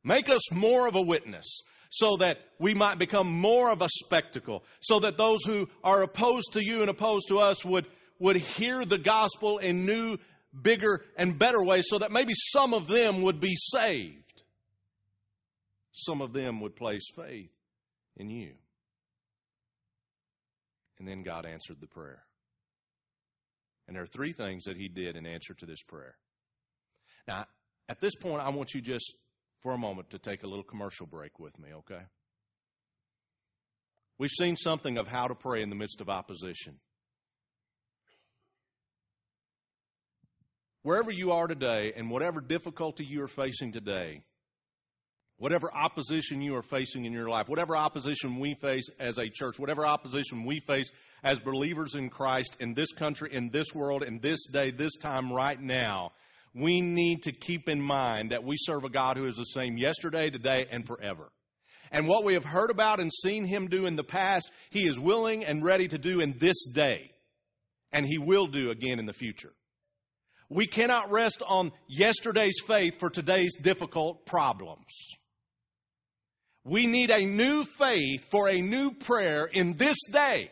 Make 0.06 0.30
us 0.30 0.50
more 0.50 0.88
of 0.88 0.94
a 0.94 1.02
witness 1.02 1.62
so 1.90 2.16
that 2.18 2.38
we 2.58 2.72
might 2.72 2.98
become 2.98 3.30
more 3.30 3.70
of 3.70 3.82
a 3.82 3.88
spectacle, 3.90 4.64
so 4.80 5.00
that 5.00 5.18
those 5.18 5.42
who 5.44 5.68
are 5.84 6.02
opposed 6.02 6.54
to 6.54 6.64
you 6.64 6.80
and 6.80 6.88
opposed 6.88 7.28
to 7.28 7.40
us 7.40 7.64
would, 7.64 7.84
would 8.18 8.36
hear 8.36 8.84
the 8.84 8.98
gospel 8.98 9.58
in 9.58 9.84
new, 9.84 10.16
bigger, 10.62 11.04
and 11.18 11.38
better 11.38 11.62
ways, 11.62 11.86
so 11.88 11.98
that 11.98 12.10
maybe 12.10 12.32
some 12.34 12.72
of 12.72 12.88
them 12.88 13.22
would 13.22 13.40
be 13.40 13.54
saved 13.56 14.22
some 15.96 16.20
of 16.20 16.34
them 16.34 16.60
would 16.60 16.76
place 16.76 17.10
faith 17.16 17.50
in 18.16 18.28
you. 18.28 18.52
And 20.98 21.08
then 21.08 21.22
God 21.22 21.46
answered 21.46 21.78
the 21.80 21.86
prayer. 21.86 22.22
And 23.86 23.96
there 23.96 24.02
are 24.02 24.08
three 24.08 24.32
things 24.32 24.64
that 24.64 24.76
He 24.76 24.88
did 24.88 25.16
in 25.16 25.26
answer 25.26 25.54
to 25.54 25.66
this 25.66 25.82
prayer. 25.82 26.14
Now, 27.26 27.46
at 27.88 28.00
this 28.00 28.14
point, 28.14 28.42
I 28.42 28.50
want 28.50 28.74
you 28.74 28.82
just 28.82 29.14
for 29.66 29.72
a 29.72 29.78
moment 29.78 30.10
to 30.10 30.18
take 30.20 30.44
a 30.44 30.46
little 30.46 30.62
commercial 30.62 31.06
break 31.06 31.40
with 31.40 31.58
me, 31.58 31.70
okay? 31.74 32.02
We've 34.16 34.30
seen 34.30 34.56
something 34.56 34.96
of 34.96 35.08
how 35.08 35.26
to 35.26 35.34
pray 35.34 35.60
in 35.60 35.70
the 35.70 35.74
midst 35.74 36.00
of 36.00 36.08
opposition. 36.08 36.78
Wherever 40.84 41.10
you 41.10 41.32
are 41.32 41.48
today 41.48 41.92
and 41.96 42.12
whatever 42.12 42.40
difficulty 42.40 43.04
you 43.04 43.24
are 43.24 43.28
facing 43.28 43.72
today, 43.72 44.22
Whatever 45.38 45.70
opposition 45.70 46.40
you 46.40 46.56
are 46.56 46.62
facing 46.62 47.04
in 47.04 47.12
your 47.12 47.28
life, 47.28 47.46
whatever 47.50 47.76
opposition 47.76 48.38
we 48.38 48.54
face 48.54 48.88
as 48.98 49.18
a 49.18 49.28
church, 49.28 49.58
whatever 49.58 49.84
opposition 49.84 50.44
we 50.46 50.60
face 50.60 50.90
as 51.22 51.40
believers 51.40 51.94
in 51.94 52.08
Christ 52.08 52.56
in 52.58 52.72
this 52.72 52.92
country, 52.92 53.28
in 53.30 53.50
this 53.50 53.74
world, 53.74 54.02
in 54.02 54.20
this 54.20 54.46
day, 54.46 54.70
this 54.70 54.96
time, 54.96 55.30
right 55.30 55.60
now, 55.60 56.12
we 56.56 56.80
need 56.80 57.24
to 57.24 57.32
keep 57.32 57.68
in 57.68 57.80
mind 57.80 58.30
that 58.30 58.42
we 58.42 58.56
serve 58.56 58.84
a 58.84 58.88
God 58.88 59.16
who 59.16 59.26
is 59.26 59.36
the 59.36 59.44
same 59.44 59.76
yesterday, 59.76 60.30
today, 60.30 60.66
and 60.70 60.86
forever. 60.86 61.30
And 61.92 62.08
what 62.08 62.24
we 62.24 62.34
have 62.34 62.44
heard 62.44 62.70
about 62.70 62.98
and 62.98 63.12
seen 63.12 63.44
him 63.44 63.68
do 63.68 63.86
in 63.86 63.96
the 63.96 64.04
past, 64.04 64.50
he 64.70 64.88
is 64.88 64.98
willing 64.98 65.44
and 65.44 65.62
ready 65.62 65.86
to 65.88 65.98
do 65.98 66.20
in 66.20 66.34
this 66.38 66.72
day. 66.74 67.10
And 67.92 68.06
he 68.06 68.18
will 68.18 68.46
do 68.46 68.70
again 68.70 68.98
in 68.98 69.06
the 69.06 69.12
future. 69.12 69.52
We 70.48 70.66
cannot 70.66 71.10
rest 71.10 71.42
on 71.46 71.72
yesterday's 71.88 72.60
faith 72.66 72.98
for 72.98 73.10
today's 73.10 73.56
difficult 73.56 74.26
problems. 74.26 75.14
We 76.64 76.86
need 76.86 77.10
a 77.10 77.26
new 77.26 77.64
faith 77.64 78.28
for 78.30 78.48
a 78.48 78.60
new 78.60 78.92
prayer 78.92 79.44
in 79.44 79.74
this 79.74 79.96
day 80.10 80.50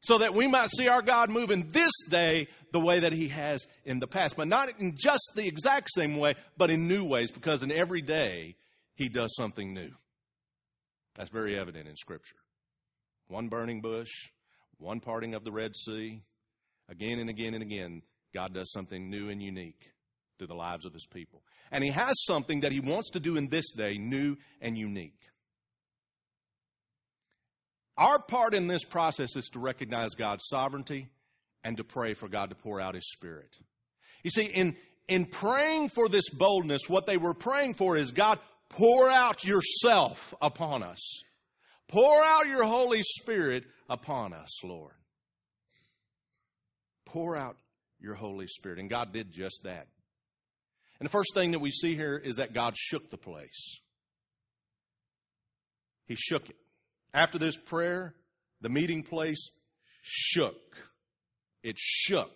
so 0.00 0.18
that 0.18 0.34
we 0.34 0.46
might 0.46 0.68
see 0.68 0.88
our 0.88 1.02
God 1.02 1.30
move 1.30 1.50
in 1.50 1.68
this 1.68 1.92
day 2.08 2.48
the 2.72 2.80
way 2.80 3.00
that 3.00 3.12
He 3.12 3.28
has 3.28 3.66
in 3.84 3.98
the 3.98 4.06
past. 4.06 4.36
But 4.36 4.48
not 4.48 4.68
in 4.78 4.96
just 4.96 5.32
the 5.34 5.46
exact 5.46 5.88
same 5.90 6.16
way, 6.16 6.34
but 6.56 6.70
in 6.70 6.88
new 6.88 7.04
ways, 7.04 7.30
because 7.30 7.62
in 7.62 7.72
every 7.72 8.02
day 8.02 8.56
He 8.94 9.08
does 9.08 9.34
something 9.36 9.72
new. 9.72 9.90
That's 11.14 11.30
very 11.30 11.58
evident 11.58 11.88
in 11.88 11.96
Scripture. 11.96 12.36
One 13.28 13.48
burning 13.48 13.80
bush, 13.80 14.10
one 14.78 15.00
parting 15.00 15.34
of 15.34 15.44
the 15.44 15.52
Red 15.52 15.74
Sea, 15.74 16.22
again 16.88 17.18
and 17.18 17.30
again 17.30 17.54
and 17.54 17.62
again, 17.62 18.02
God 18.34 18.54
does 18.54 18.70
something 18.70 19.10
new 19.10 19.30
and 19.30 19.42
unique 19.42 19.90
through 20.38 20.48
the 20.48 20.54
lives 20.54 20.84
of 20.84 20.92
His 20.92 21.06
people. 21.06 21.42
And 21.72 21.82
He 21.82 21.90
has 21.90 22.22
something 22.24 22.60
that 22.60 22.72
He 22.72 22.80
wants 22.80 23.10
to 23.10 23.20
do 23.20 23.36
in 23.36 23.48
this 23.48 23.72
day, 23.72 23.96
new 23.98 24.36
and 24.60 24.76
unique. 24.76 25.18
Our 27.96 28.18
part 28.18 28.54
in 28.54 28.66
this 28.66 28.84
process 28.84 29.36
is 29.36 29.48
to 29.54 29.58
recognize 29.58 30.14
God's 30.14 30.44
sovereignty 30.46 31.08
and 31.64 31.76
to 31.76 31.84
pray 31.84 32.14
for 32.14 32.28
God 32.28 32.50
to 32.50 32.56
pour 32.56 32.80
out 32.80 32.94
His 32.94 33.10
Spirit. 33.10 33.50
You 34.22 34.30
see, 34.30 34.44
in, 34.44 34.76
in 35.08 35.26
praying 35.26 35.88
for 35.88 36.08
this 36.08 36.30
boldness, 36.30 36.88
what 36.88 37.06
they 37.06 37.16
were 37.16 37.34
praying 37.34 37.74
for 37.74 37.96
is 37.96 38.12
God, 38.12 38.38
pour 38.70 39.08
out 39.08 39.44
yourself 39.44 40.34
upon 40.40 40.82
us. 40.82 41.22
Pour 41.88 42.24
out 42.24 42.46
your 42.46 42.64
Holy 42.64 43.02
Spirit 43.02 43.64
upon 43.88 44.32
us, 44.32 44.64
Lord. 44.64 44.94
Pour 47.06 47.36
out 47.36 47.56
your 48.00 48.14
Holy 48.14 48.48
Spirit. 48.48 48.78
And 48.78 48.90
God 48.90 49.12
did 49.12 49.32
just 49.32 49.62
that. 49.64 49.86
And 50.98 51.06
the 51.06 51.12
first 51.12 51.34
thing 51.34 51.52
that 51.52 51.60
we 51.60 51.70
see 51.70 51.94
here 51.94 52.16
is 52.16 52.36
that 52.36 52.54
God 52.54 52.74
shook 52.76 53.10
the 53.10 53.16
place. 53.16 53.80
He 56.06 56.16
shook 56.16 56.48
it. 56.48 56.56
After 57.12 57.38
this 57.38 57.56
prayer, 57.56 58.14
the 58.60 58.68
meeting 58.68 59.02
place 59.02 59.50
shook. 60.02 60.56
It 61.66 61.78
shook. 61.78 62.30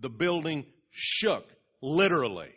The 0.00 0.10
building 0.10 0.66
shook, 0.90 1.46
literally. 1.80 2.50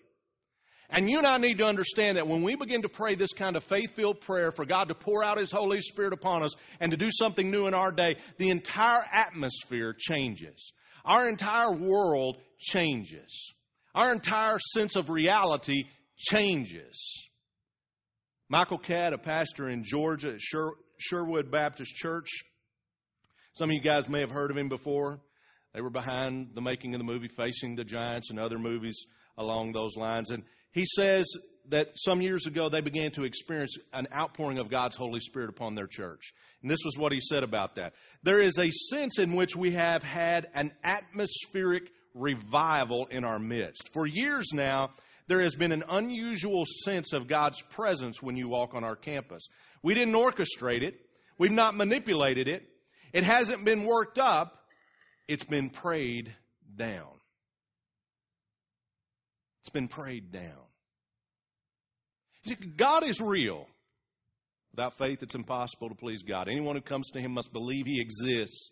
And 0.89 1.08
you 1.08 1.20
and 1.20 1.28
I 1.28 1.38
need 1.38 1.60
to 1.60 1.68
understand 1.68 2.18
that 2.18 2.28
when 2.28 2.42
we 2.42 2.56
begin 2.56 2.82
to 2.82 2.89
pray 2.89 3.13
this 3.13 3.34
kind 3.34 3.56
of 3.56 3.63
faith 3.63 3.96
filled 3.96 4.22
prayer 4.22 4.51
for 4.51 4.66
God 4.66 4.89
to 4.89 4.96
pour 4.96 5.24
out 5.24 5.38
His 5.38 5.51
Holy 5.51 5.82
Spirit 5.82 6.13
upon 6.13 6.42
us 6.42 6.56
and 6.80 6.89
to 6.89 6.98
do 6.98 7.12
something 7.12 7.51
new 7.51 7.68
in 7.68 7.75
our 7.75 7.92
day, 7.92 8.16
the 8.39 8.50
entire 8.50 9.04
atmosphere 9.13 9.96
changes. 9.96 10.74
Our 11.06 11.30
entire 11.30 11.74
world 11.74 12.38
changes. 12.58 13.54
Our 13.94 14.12
entire 14.12 14.58
sense 14.58 14.96
of 14.96 15.12
reality 15.12 15.84
changes. 16.18 17.30
Michael 18.50 18.80
Catt, 18.80 19.13
a 19.13 19.20
pastor 19.20 19.70
in 19.70 19.84
Georgia 19.84 20.34
at 20.34 20.42
Sher- 20.42 20.74
Sherwood 20.98 21.51
Baptist 21.51 21.96
Church, 21.96 22.30
some 23.54 23.70
of 23.70 23.75
you 23.75 23.82
guys 23.82 24.10
may 24.10 24.22
have 24.22 24.32
heard 24.32 24.50
of 24.50 24.58
him 24.58 24.70
before. 24.70 25.20
They 25.74 25.82
were 25.82 25.90
behind 25.90 26.54
the 26.54 26.62
making 26.62 26.96
of 26.96 27.00
the 27.00 27.06
movie 27.06 27.28
Facing 27.28 27.76
the 27.76 27.84
Giants 27.84 28.30
and 28.30 28.40
other 28.40 28.58
movies 28.58 29.06
along 29.38 29.72
those 29.72 29.96
lines. 29.96 30.32
And 30.32 30.44
he 30.72 30.86
says 30.86 31.26
that 31.70 31.92
some 31.96 32.22
years 32.22 32.46
ago 32.48 32.70
they 32.70 32.82
began 32.82 33.12
to 33.12 33.24
experience 33.24 33.78
an 33.94 34.08
outpouring 34.14 34.58
of 34.58 34.70
God's 34.70 34.96
Holy 34.96 35.20
Spirit 35.20 35.50
upon 35.50 35.76
their 35.76 35.88
church. 35.88 36.34
And 36.62 36.70
this 36.70 36.84
was 36.84 36.98
what 36.98 37.12
he 37.12 37.22
said 37.22 37.44
about 37.44 37.76
that. 37.76 37.94
There 38.24 38.42
is 38.42 38.58
a 38.58 38.70
sense 38.70 39.20
in 39.20 39.36
which 39.36 39.56
we 39.56 39.72
have 39.72 40.04
had 40.04 40.48
an 40.54 40.72
atmospheric 40.84 41.84
revival 42.14 43.08
in 43.10 43.24
our 43.24 43.40
midst. 43.40 43.94
For 43.94 44.06
years 44.06 44.52
now, 44.54 44.92
there 45.28 45.42
has 45.42 45.56
been 45.56 45.72
an 45.72 45.84
unusual 45.88 46.64
sense 46.66 47.14
of 47.14 47.28
God's 47.28 47.62
presence 47.62 48.22
when 48.22 48.36
you 48.36 48.50
walk 48.50 48.74
on 48.74 48.84
our 48.84 48.96
campus. 48.96 49.48
We 49.84 49.94
didn't 49.94 50.16
orchestrate 50.16 50.82
it. 50.82 51.00
We've 51.38 51.52
not 51.52 51.76
manipulated 51.76 52.48
it. 52.48 52.64
It 53.14 53.24
hasn't 53.24 53.64
been 53.64 53.86
worked 53.86 54.18
up. 54.18 54.59
It's 55.29 55.43
been 55.43 55.69
prayed 55.69 56.33
down. 56.75 57.05
It's 59.62 59.69
been 59.69 59.88
prayed 59.88 60.31
down. 60.31 60.65
See, 62.45 62.55
God 62.55 63.03
is 63.03 63.21
real. 63.21 63.67
Without 64.71 64.98
faith, 64.98 65.21
it's 65.21 65.36
impossible 65.36 65.89
to 65.89 65.95
please 65.95 66.24
God. 66.24 66.50
Anyone 66.50 66.75
who 66.75 66.81
comes 66.81 67.12
to 67.12 67.21
Him 67.21 67.36
must 67.36 67.53
believe 67.53 67.86
He 67.86 68.01
exists, 68.01 68.71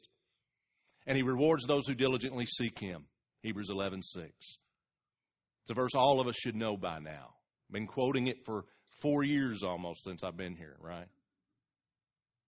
and 1.06 1.16
He 1.16 1.22
rewards 1.22 1.68
those 1.68 1.86
who 1.86 1.94
diligently 1.94 2.46
seek 2.48 2.80
Him. 2.80 3.06
Hebrews 3.44 3.70
11 3.70 4.02
6. 4.02 4.26
It's 4.26 5.70
a 5.70 5.76
verse 5.76 5.94
all 5.94 6.20
of 6.20 6.28
us 6.28 6.36
should 6.36 6.56
know 6.56 6.76
by 6.76 6.98
now. 6.98 7.36
I've 7.70 7.74
been 7.74 7.86
quoting 7.86 8.26
it 8.26 8.46
for 8.46 8.66
four 9.04 9.24
years 9.24 9.62
almost 9.62 10.06
since 10.06 10.24
I've 10.24 10.38
been 10.38 10.56
here, 10.56 10.76
right? 10.80 11.08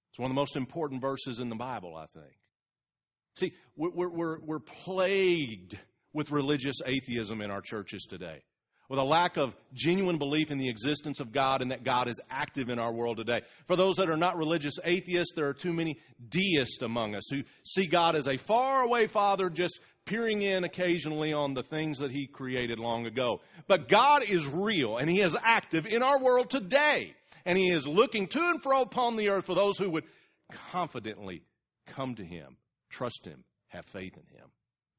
It's 0.10 0.18
one 0.18 0.32
of 0.32 0.36
the 0.36 0.42
most 0.42 0.56
important 0.56 1.00
verses 1.00 1.38
in 1.38 1.50
the 1.50 1.56
Bible, 1.56 1.96
I 1.96 2.08
think. 2.08 2.34
See, 3.36 3.54
we're, 3.76 4.10
we're, 4.10 4.40
we're 4.40 4.60
plagued 4.60 5.78
with 6.14 6.32
religious 6.32 6.82
atheism 6.86 7.42
in 7.42 7.52
our 7.52 7.62
churches 7.62 8.06
today, 8.10 8.42
with 8.90 9.00
a 9.00 9.04
lack 9.04 9.38
of 9.38 9.56
genuine 9.74 10.18
belief 10.18 10.52
in 10.52 10.58
the 10.58 10.70
existence 10.70 11.20
of 11.20 11.32
God 11.32 11.62
and 11.62 11.72
that 11.72 11.84
God 11.84 12.08
is 12.08 12.20
active 12.30 12.70
in 12.70 12.80
our 12.80 12.92
world 12.92 13.18
today. 13.18 13.42
For 13.66 13.76
those 13.76 13.98
that 13.98 14.10
are 14.10 14.18
not 14.18 14.38
religious 14.38 14.80
atheists, 14.84 15.34
there 15.36 15.48
are 15.48 15.54
too 15.54 15.74
many 15.74 16.00
deists 16.28 16.82
among 16.82 17.16
us 17.16 17.30
who 17.30 17.44
see 17.64 17.88
God 17.88 18.16
as 18.16 18.28
a 18.28 18.38
faraway 18.38 19.08
Father 19.08 19.50
just 19.50 19.80
peering 20.06 20.42
in 20.42 20.64
occasionally 20.64 21.34
on 21.34 21.54
the 21.54 21.62
things 21.64 22.00
that 22.00 22.12
He 22.12 22.26
created 22.26 22.80
long 22.80 23.06
ago. 23.06 23.42
But 23.68 23.88
God 23.88 24.24
is 24.24 24.48
real 24.48 24.98
and 24.98 25.10
He 25.10 25.22
is 25.22 25.38
active 25.42 25.86
in 25.86 26.02
our 26.02 26.20
world 26.20 26.50
today. 26.50 27.14
And 27.46 27.58
He 27.58 27.70
is 27.70 27.88
looking 27.88 28.28
to 28.28 28.40
and 28.40 28.62
fro 28.62 28.82
upon 28.82 29.16
the 29.16 29.30
earth 29.30 29.46
for 29.46 29.56
those 29.56 29.78
who 29.78 29.92
would 29.92 30.06
confidently 30.72 31.44
come 31.88 32.16
to 32.16 32.26
Him, 32.26 32.58
trust 32.90 33.26
Him, 33.26 33.44
have 33.70 33.86
faith 33.86 34.16
in 34.16 34.38
Him, 34.38 34.48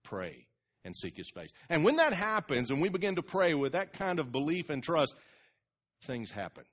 pray, 0.04 0.47
and 0.85 0.97
seek 0.97 1.16
His 1.16 1.30
face. 1.35 1.50
And 1.68 1.85
when 1.85 1.97
that 1.97 2.12
happens 2.12 2.70
and 2.70 2.80
we 2.80 2.88
begin 2.88 3.16
to 3.16 3.23
pray 3.23 3.54
with 3.54 3.73
that 3.73 3.92
kind 3.92 4.18
of 4.18 4.32
belief 4.32 4.70
and 4.70 4.82
trust, 4.82 5.14
things 6.04 6.30
happen. 6.30 6.64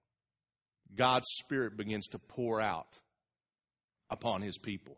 God's 0.96 1.28
Spirit 1.30 1.78
begins 1.78 2.08
to 2.08 2.20
pour 2.20 2.62
out 2.62 2.98
upon 4.10 4.42
His 4.42 4.58
people. 4.58 4.98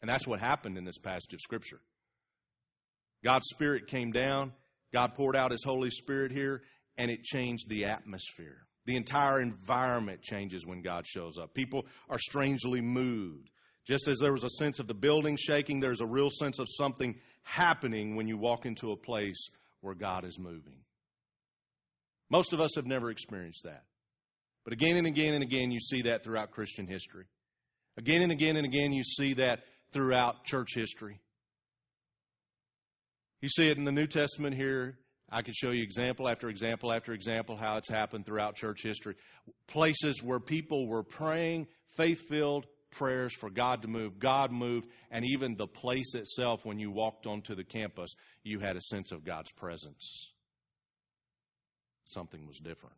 And 0.00 0.08
that's 0.08 0.26
what 0.26 0.40
happened 0.40 0.76
in 0.76 0.84
this 0.84 0.98
passage 0.98 1.34
of 1.34 1.40
Scripture. 1.40 1.80
God's 3.22 3.48
Spirit 3.48 3.86
came 3.86 4.12
down. 4.12 4.52
God 4.92 5.14
poured 5.14 5.36
out 5.36 5.50
His 5.50 5.64
Holy 5.64 5.90
Spirit 5.90 6.30
here, 6.30 6.62
and 6.96 7.10
it 7.10 7.24
changed 7.24 7.68
the 7.68 7.86
atmosphere. 7.86 8.66
The 8.86 8.96
entire 8.96 9.40
environment 9.40 10.22
changes 10.22 10.66
when 10.66 10.82
God 10.82 11.06
shows 11.06 11.38
up. 11.38 11.54
People 11.54 11.86
are 12.10 12.18
strangely 12.18 12.82
moved. 12.82 13.48
Just 13.86 14.08
as 14.08 14.18
there 14.18 14.32
was 14.32 14.44
a 14.44 14.50
sense 14.50 14.78
of 14.78 14.86
the 14.86 14.94
building 14.94 15.36
shaking, 15.36 15.80
there's 15.80 16.00
a 16.00 16.06
real 16.06 16.30
sense 16.30 16.58
of 16.58 16.66
something 16.70 17.16
happening 17.42 18.16
when 18.16 18.28
you 18.28 18.38
walk 18.38 18.64
into 18.64 18.92
a 18.92 18.96
place 18.96 19.48
where 19.80 19.94
God 19.94 20.24
is 20.24 20.38
moving. 20.38 20.78
Most 22.30 22.52
of 22.52 22.60
us 22.60 22.76
have 22.76 22.86
never 22.86 23.10
experienced 23.10 23.64
that. 23.64 23.84
But 24.64 24.72
again 24.72 24.96
and 24.96 25.06
again 25.06 25.34
and 25.34 25.42
again, 25.42 25.70
you 25.70 25.80
see 25.80 26.02
that 26.02 26.24
throughout 26.24 26.52
Christian 26.52 26.86
history. 26.86 27.26
Again 27.98 28.22
and 28.22 28.32
again 28.32 28.56
and 28.56 28.64
again, 28.64 28.92
you 28.92 29.04
see 29.04 29.34
that 29.34 29.60
throughout 29.92 30.44
church 30.44 30.74
history. 30.74 31.20
You 33.42 33.50
see 33.50 33.66
it 33.68 33.76
in 33.76 33.84
the 33.84 33.92
New 33.92 34.06
Testament 34.06 34.56
here. 34.56 34.96
I 35.30 35.42
can 35.42 35.52
show 35.52 35.70
you 35.70 35.82
example 35.82 36.28
after 36.28 36.48
example 36.48 36.92
after 36.92 37.12
example 37.12 37.56
how 37.56 37.76
it's 37.76 37.90
happened 37.90 38.24
throughout 38.24 38.56
church 38.56 38.82
history. 38.82 39.16
Places 39.68 40.22
where 40.22 40.40
people 40.40 40.88
were 40.88 41.02
praying 41.02 41.66
faith 41.96 42.20
filled 42.28 42.66
prayers 42.94 43.34
for 43.34 43.50
God 43.50 43.82
to 43.82 43.88
move. 43.88 44.18
God 44.18 44.52
moved, 44.52 44.88
and 45.10 45.24
even 45.24 45.56
the 45.56 45.66
place 45.66 46.14
itself, 46.14 46.64
when 46.64 46.78
you 46.78 46.90
walked 46.90 47.26
onto 47.26 47.54
the 47.54 47.64
campus, 47.64 48.14
you 48.42 48.60
had 48.60 48.76
a 48.76 48.80
sense 48.80 49.12
of 49.12 49.24
God's 49.24 49.52
presence. 49.52 50.30
Something 52.04 52.46
was 52.46 52.58
different. 52.58 52.96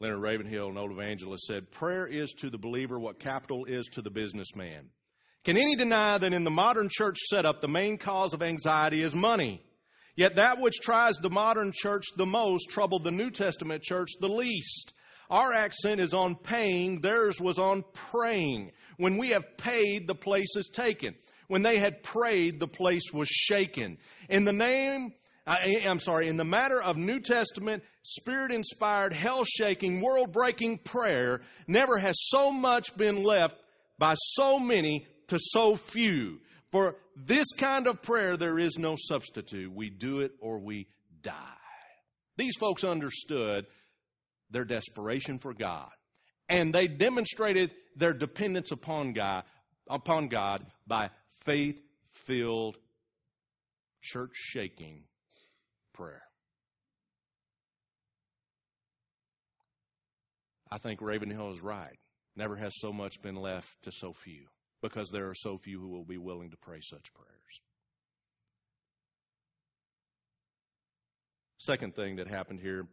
Leonard 0.00 0.20
Ravenhill, 0.20 0.68
an 0.68 0.76
old 0.76 0.92
evangelist, 0.92 1.46
said, 1.46 1.70
Prayer 1.70 2.06
is 2.06 2.34
to 2.40 2.50
the 2.50 2.58
believer 2.58 2.98
what 2.98 3.18
capital 3.18 3.64
is 3.64 3.86
to 3.94 4.02
the 4.02 4.10
businessman. 4.10 4.90
Can 5.44 5.56
any 5.56 5.76
deny 5.76 6.18
that 6.18 6.32
in 6.32 6.44
the 6.44 6.50
modern 6.50 6.88
church 6.90 7.16
setup, 7.18 7.60
the 7.60 7.68
main 7.68 7.96
cause 7.98 8.34
of 8.34 8.42
anxiety 8.42 9.00
is 9.00 9.14
money? 9.14 9.62
Yet 10.16 10.36
that 10.36 10.58
which 10.58 10.80
tries 10.80 11.16
the 11.16 11.30
modern 11.30 11.72
church 11.74 12.04
the 12.16 12.26
most 12.26 12.70
troubled 12.70 13.04
the 13.04 13.10
New 13.10 13.30
Testament 13.30 13.82
church 13.82 14.08
the 14.18 14.28
least. 14.28 14.92
Our 15.30 15.52
accent 15.52 16.00
is 16.00 16.14
on 16.14 16.36
paying, 16.36 17.00
theirs 17.00 17.40
was 17.40 17.58
on 17.58 17.84
praying. 17.92 18.72
When 18.96 19.16
we 19.16 19.30
have 19.30 19.56
paid, 19.56 20.06
the 20.06 20.14
place 20.14 20.56
is 20.56 20.68
taken. 20.68 21.14
When 21.48 21.62
they 21.62 21.78
had 21.78 22.02
prayed, 22.02 22.60
the 22.60 22.68
place 22.68 23.12
was 23.12 23.28
shaken. 23.28 23.98
In 24.28 24.44
the 24.44 24.52
name, 24.52 25.12
I, 25.46 25.58
eh, 25.62 25.88
am 25.88 26.00
sorry, 26.00 26.28
in 26.28 26.36
the 26.36 26.44
matter 26.44 26.82
of 26.82 26.96
New 26.96 27.20
Testament 27.20 27.84
spirit 28.02 28.50
inspired, 28.50 29.12
hell 29.12 29.44
shaking, 29.44 30.00
world 30.00 30.32
breaking 30.32 30.78
prayer, 30.78 31.42
never 31.68 31.98
has 31.98 32.16
so 32.18 32.50
much 32.50 32.96
been 32.96 33.22
left 33.22 33.56
by 33.98 34.14
so 34.14 34.58
many 34.58 35.06
to 35.28 35.38
so 35.40 35.76
few. 35.76 36.40
For 36.72 36.96
this 37.16 37.52
kind 37.52 37.86
of 37.86 38.02
prayer, 38.02 38.36
there 38.36 38.58
is 38.58 38.76
no 38.76 38.96
substitute. 38.98 39.72
We 39.72 39.88
do 39.88 40.20
it 40.20 40.32
or 40.40 40.58
we 40.58 40.88
die. 41.22 41.32
These 42.36 42.56
folks 42.58 42.84
understood 42.84 43.66
their 44.50 44.64
desperation 44.64 45.38
for 45.38 45.54
God, 45.54 45.90
and 46.48 46.74
they 46.74 46.88
demonstrated 46.88 47.72
their 47.96 48.12
dependence 48.12 48.70
upon 48.70 49.12
God, 49.12 49.44
upon 49.88 50.28
God 50.28 50.64
by 50.86 51.10
faith 51.44 51.80
filled, 52.10 52.76
church 54.02 54.32
shaking 54.34 55.04
prayer. 55.94 56.22
I 60.70 60.78
think 60.78 61.00
Ravenhill 61.00 61.52
is 61.52 61.60
right. 61.60 61.98
Never 62.34 62.56
has 62.56 62.72
so 62.76 62.92
much 62.92 63.22
been 63.22 63.36
left 63.36 63.68
to 63.84 63.92
so 63.92 64.12
few 64.12 64.46
because 64.82 65.10
there 65.10 65.28
are 65.28 65.34
so 65.34 65.56
few 65.56 65.80
who 65.80 65.88
will 65.88 66.04
be 66.04 66.18
willing 66.18 66.50
to 66.50 66.56
pray 66.56 66.80
such 66.82 67.14
prayers. 67.14 67.60
Second 71.58 71.94
thing 71.94 72.16
that 72.16 72.28
happened 72.28 72.60
here 72.60 72.86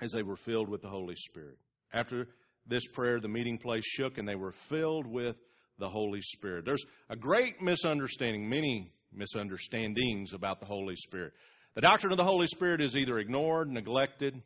is 0.00 0.12
they 0.12 0.22
were 0.22 0.36
filled 0.36 0.68
with 0.68 0.82
the 0.82 0.88
Holy 0.88 1.16
Spirit. 1.16 1.58
After 1.92 2.28
this 2.66 2.86
prayer, 2.86 3.20
the 3.20 3.28
meeting 3.28 3.58
place 3.58 3.84
shook 3.84 4.18
and 4.18 4.28
they 4.28 4.34
were 4.34 4.52
filled 4.52 5.06
with 5.06 5.36
the 5.78 5.88
Holy 5.88 6.20
Spirit. 6.20 6.64
There's 6.64 6.84
a 7.08 7.16
great 7.16 7.62
misunderstanding, 7.62 8.48
many 8.48 8.90
misunderstandings 9.12 10.32
about 10.32 10.60
the 10.60 10.66
Holy 10.66 10.96
Spirit. 10.96 11.32
The 11.74 11.82
doctrine 11.82 12.12
of 12.12 12.18
the 12.18 12.24
Holy 12.24 12.46
Spirit 12.46 12.80
is 12.80 12.96
either 12.96 13.18
ignored, 13.18 13.70
neglected, 13.70 14.42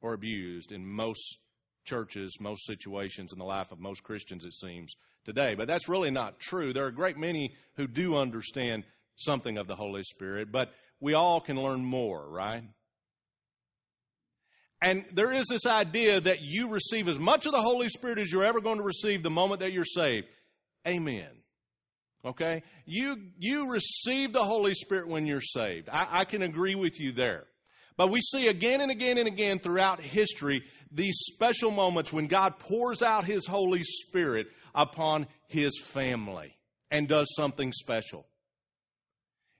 or 0.00 0.14
abused 0.14 0.72
in 0.72 0.84
most 0.84 1.38
churches, 1.84 2.38
most 2.40 2.66
situations 2.66 3.32
in 3.32 3.38
the 3.38 3.44
life 3.44 3.72
of 3.72 3.80
most 3.80 4.02
Christians, 4.02 4.44
it 4.44 4.54
seems, 4.54 4.94
today. 5.24 5.54
But 5.54 5.68
that's 5.68 5.88
really 5.88 6.10
not 6.10 6.40
true. 6.40 6.72
There 6.72 6.84
are 6.84 6.88
a 6.88 6.94
great 6.94 7.16
many 7.16 7.54
who 7.76 7.86
do 7.86 8.16
understand 8.16 8.84
something 9.16 9.58
of 9.58 9.66
the 9.66 9.76
Holy 9.76 10.02
Spirit, 10.02 10.50
but 10.52 10.72
we 11.00 11.14
all 11.14 11.40
can 11.40 11.60
learn 11.60 11.84
more, 11.84 12.28
right? 12.28 12.62
And 14.82 15.04
there 15.12 15.32
is 15.32 15.46
this 15.46 15.64
idea 15.64 16.20
that 16.20 16.38
you 16.42 16.70
receive 16.70 17.06
as 17.06 17.18
much 17.18 17.46
of 17.46 17.52
the 17.52 17.60
Holy 17.60 17.88
Spirit 17.88 18.18
as 18.18 18.32
you're 18.32 18.44
ever 18.44 18.60
going 18.60 18.78
to 18.78 18.82
receive 18.82 19.22
the 19.22 19.30
moment 19.30 19.60
that 19.60 19.72
you're 19.72 19.84
saved. 19.84 20.26
Amen. 20.86 21.30
Okay? 22.24 22.64
You, 22.84 23.16
you 23.38 23.70
receive 23.70 24.32
the 24.32 24.42
Holy 24.42 24.74
Spirit 24.74 25.06
when 25.06 25.24
you're 25.24 25.40
saved. 25.40 25.88
I, 25.88 26.08
I 26.10 26.24
can 26.24 26.42
agree 26.42 26.74
with 26.74 26.98
you 26.98 27.12
there. 27.12 27.44
But 27.96 28.10
we 28.10 28.20
see 28.20 28.48
again 28.48 28.80
and 28.80 28.90
again 28.90 29.18
and 29.18 29.28
again 29.28 29.60
throughout 29.60 30.00
history 30.00 30.64
these 30.90 31.16
special 31.32 31.70
moments 31.70 32.12
when 32.12 32.26
God 32.26 32.58
pours 32.58 33.02
out 33.02 33.24
His 33.24 33.46
Holy 33.46 33.84
Spirit 33.84 34.48
upon 34.74 35.28
His 35.46 35.80
family 35.80 36.56
and 36.90 37.06
does 37.06 37.32
something 37.36 37.70
special. 37.72 38.26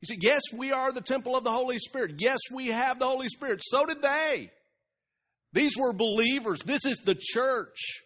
You 0.01 0.07
see, 0.07 0.19
yes, 0.21 0.43
we 0.57 0.73
are 0.73 0.91
the 0.91 1.01
temple 1.01 1.37
of 1.37 1.45
the 1.45 1.53
Holy 1.53 1.79
Spirit. 1.79 2.17
Yes, 2.19 2.39
we 2.53 2.69
have 2.69 2.99
the 2.99 3.07
Holy 3.07 3.29
Spirit. 3.29 3.61
So 3.63 3.87
did 3.87 4.03
they. 4.03 4.51
These 5.53 5.77
were 5.79 5.93
believers. 5.93 6.61
This 6.65 6.87
is 6.87 6.99
the 6.99 7.17
church. 7.19 8.03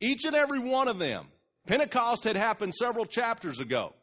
Each 0.00 0.24
and 0.24 0.34
every 0.34 0.60
one 0.60 0.88
of 0.88 0.98
them. 0.98 1.26
Pentecost 1.66 2.24
had 2.24 2.36
happened 2.36 2.74
several 2.74 3.06
chapters 3.06 3.60
ago. 3.60 3.94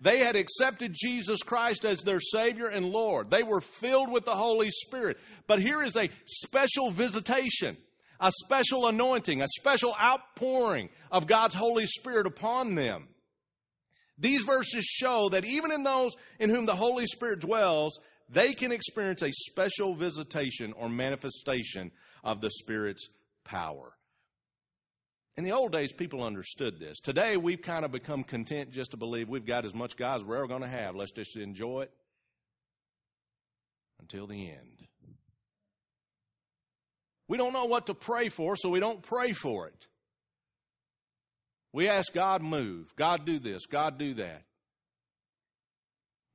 They 0.00 0.18
had 0.18 0.36
accepted 0.36 0.94
Jesus 0.94 1.42
Christ 1.42 1.84
as 1.84 2.02
their 2.02 2.20
Savior 2.20 2.66
and 2.66 2.86
Lord. 2.86 3.30
They 3.30 3.42
were 3.42 3.60
filled 3.60 4.12
with 4.12 4.24
the 4.24 4.34
Holy 4.34 4.70
Spirit. 4.70 5.18
But 5.46 5.60
here 5.60 5.82
is 5.82 5.96
a 5.96 6.10
special 6.26 6.90
visitation, 6.90 7.76
a 8.20 8.30
special 8.44 8.86
anointing, 8.86 9.40
a 9.40 9.46
special 9.48 9.94
outpouring 10.00 10.90
of 11.10 11.26
God's 11.26 11.54
Holy 11.54 11.86
Spirit 11.86 12.26
upon 12.26 12.74
them. 12.74 13.08
These 14.18 14.44
verses 14.44 14.84
show 14.84 15.30
that 15.30 15.44
even 15.44 15.72
in 15.72 15.82
those 15.82 16.12
in 16.38 16.50
whom 16.50 16.66
the 16.66 16.76
Holy 16.76 17.06
Spirit 17.06 17.40
dwells, 17.40 17.98
they 18.28 18.54
can 18.54 18.72
experience 18.72 19.22
a 19.22 19.30
special 19.32 19.94
visitation 19.94 20.72
or 20.72 20.88
manifestation 20.88 21.90
of 22.22 22.40
the 22.40 22.50
Spirit's 22.50 23.08
power. 23.44 23.92
In 25.36 25.44
the 25.44 25.52
old 25.52 25.72
days, 25.72 25.92
people 25.92 26.22
understood 26.22 26.78
this. 26.78 27.00
Today, 27.00 27.36
we've 27.36 27.60
kind 27.60 27.84
of 27.84 27.90
become 27.90 28.22
content 28.22 28.70
just 28.70 28.92
to 28.92 28.96
believe 28.96 29.28
we've 29.28 29.44
got 29.44 29.64
as 29.64 29.74
much 29.74 29.96
God 29.96 30.18
as 30.18 30.24
we're 30.24 30.36
ever 30.36 30.46
going 30.46 30.62
to 30.62 30.68
have. 30.68 30.94
Let's 30.94 31.10
just 31.10 31.36
enjoy 31.36 31.82
it 31.82 31.90
until 34.00 34.26
the 34.26 34.50
end. 34.50 34.86
We 37.26 37.36
don't 37.36 37.52
know 37.52 37.64
what 37.64 37.86
to 37.86 37.94
pray 37.94 38.28
for, 38.28 38.54
so 38.54 38.68
we 38.68 38.80
don't 38.80 39.02
pray 39.02 39.32
for 39.32 39.66
it. 39.66 39.86
We 41.72 41.88
ask 41.88 42.12
God 42.12 42.42
move, 42.42 42.94
God 42.94 43.26
do 43.26 43.40
this, 43.40 43.66
God 43.66 43.98
do 43.98 44.14
that. 44.14 44.42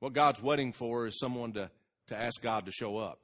What 0.00 0.12
God's 0.12 0.42
waiting 0.42 0.72
for 0.72 1.06
is 1.06 1.18
someone 1.18 1.54
to, 1.54 1.70
to 2.10 2.16
ask 2.20 2.40
God 2.40 2.66
to 2.66 2.72
show 2.72 2.98
up. 2.98 3.18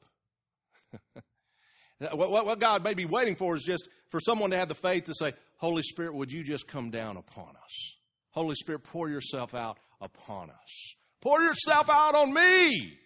what, 2.13 2.59
God 2.59 2.83
may 2.83 2.95
be 2.95 3.05
waiting 3.05 3.37
for 3.37 3.55
is 3.55 3.63
just 3.63 3.89
for 4.11 4.21
someone 4.21 4.51
to 4.51 4.57
have 4.57 4.69
the 4.69 4.75
faith 4.75 5.05
to 5.05 5.15
say, 5.15 5.33
Holy 5.59 5.83
Spirit, 5.83 6.15
would 6.15 6.33
you 6.33 6.43
just 6.43 6.67
come 6.67 6.91
down 6.91 7.17
upon 7.17 7.51
us? 7.65 7.95
Holy 8.33 8.55
Spirit, 8.55 8.85
pour 8.85 9.09
yourself 9.09 9.55
out 9.55 9.79
upon 10.01 10.51
us. 10.51 10.95
Pour 11.23 11.41
yourself 11.41 11.89
out 11.89 12.15
on 12.15 12.33
me. 12.33 12.99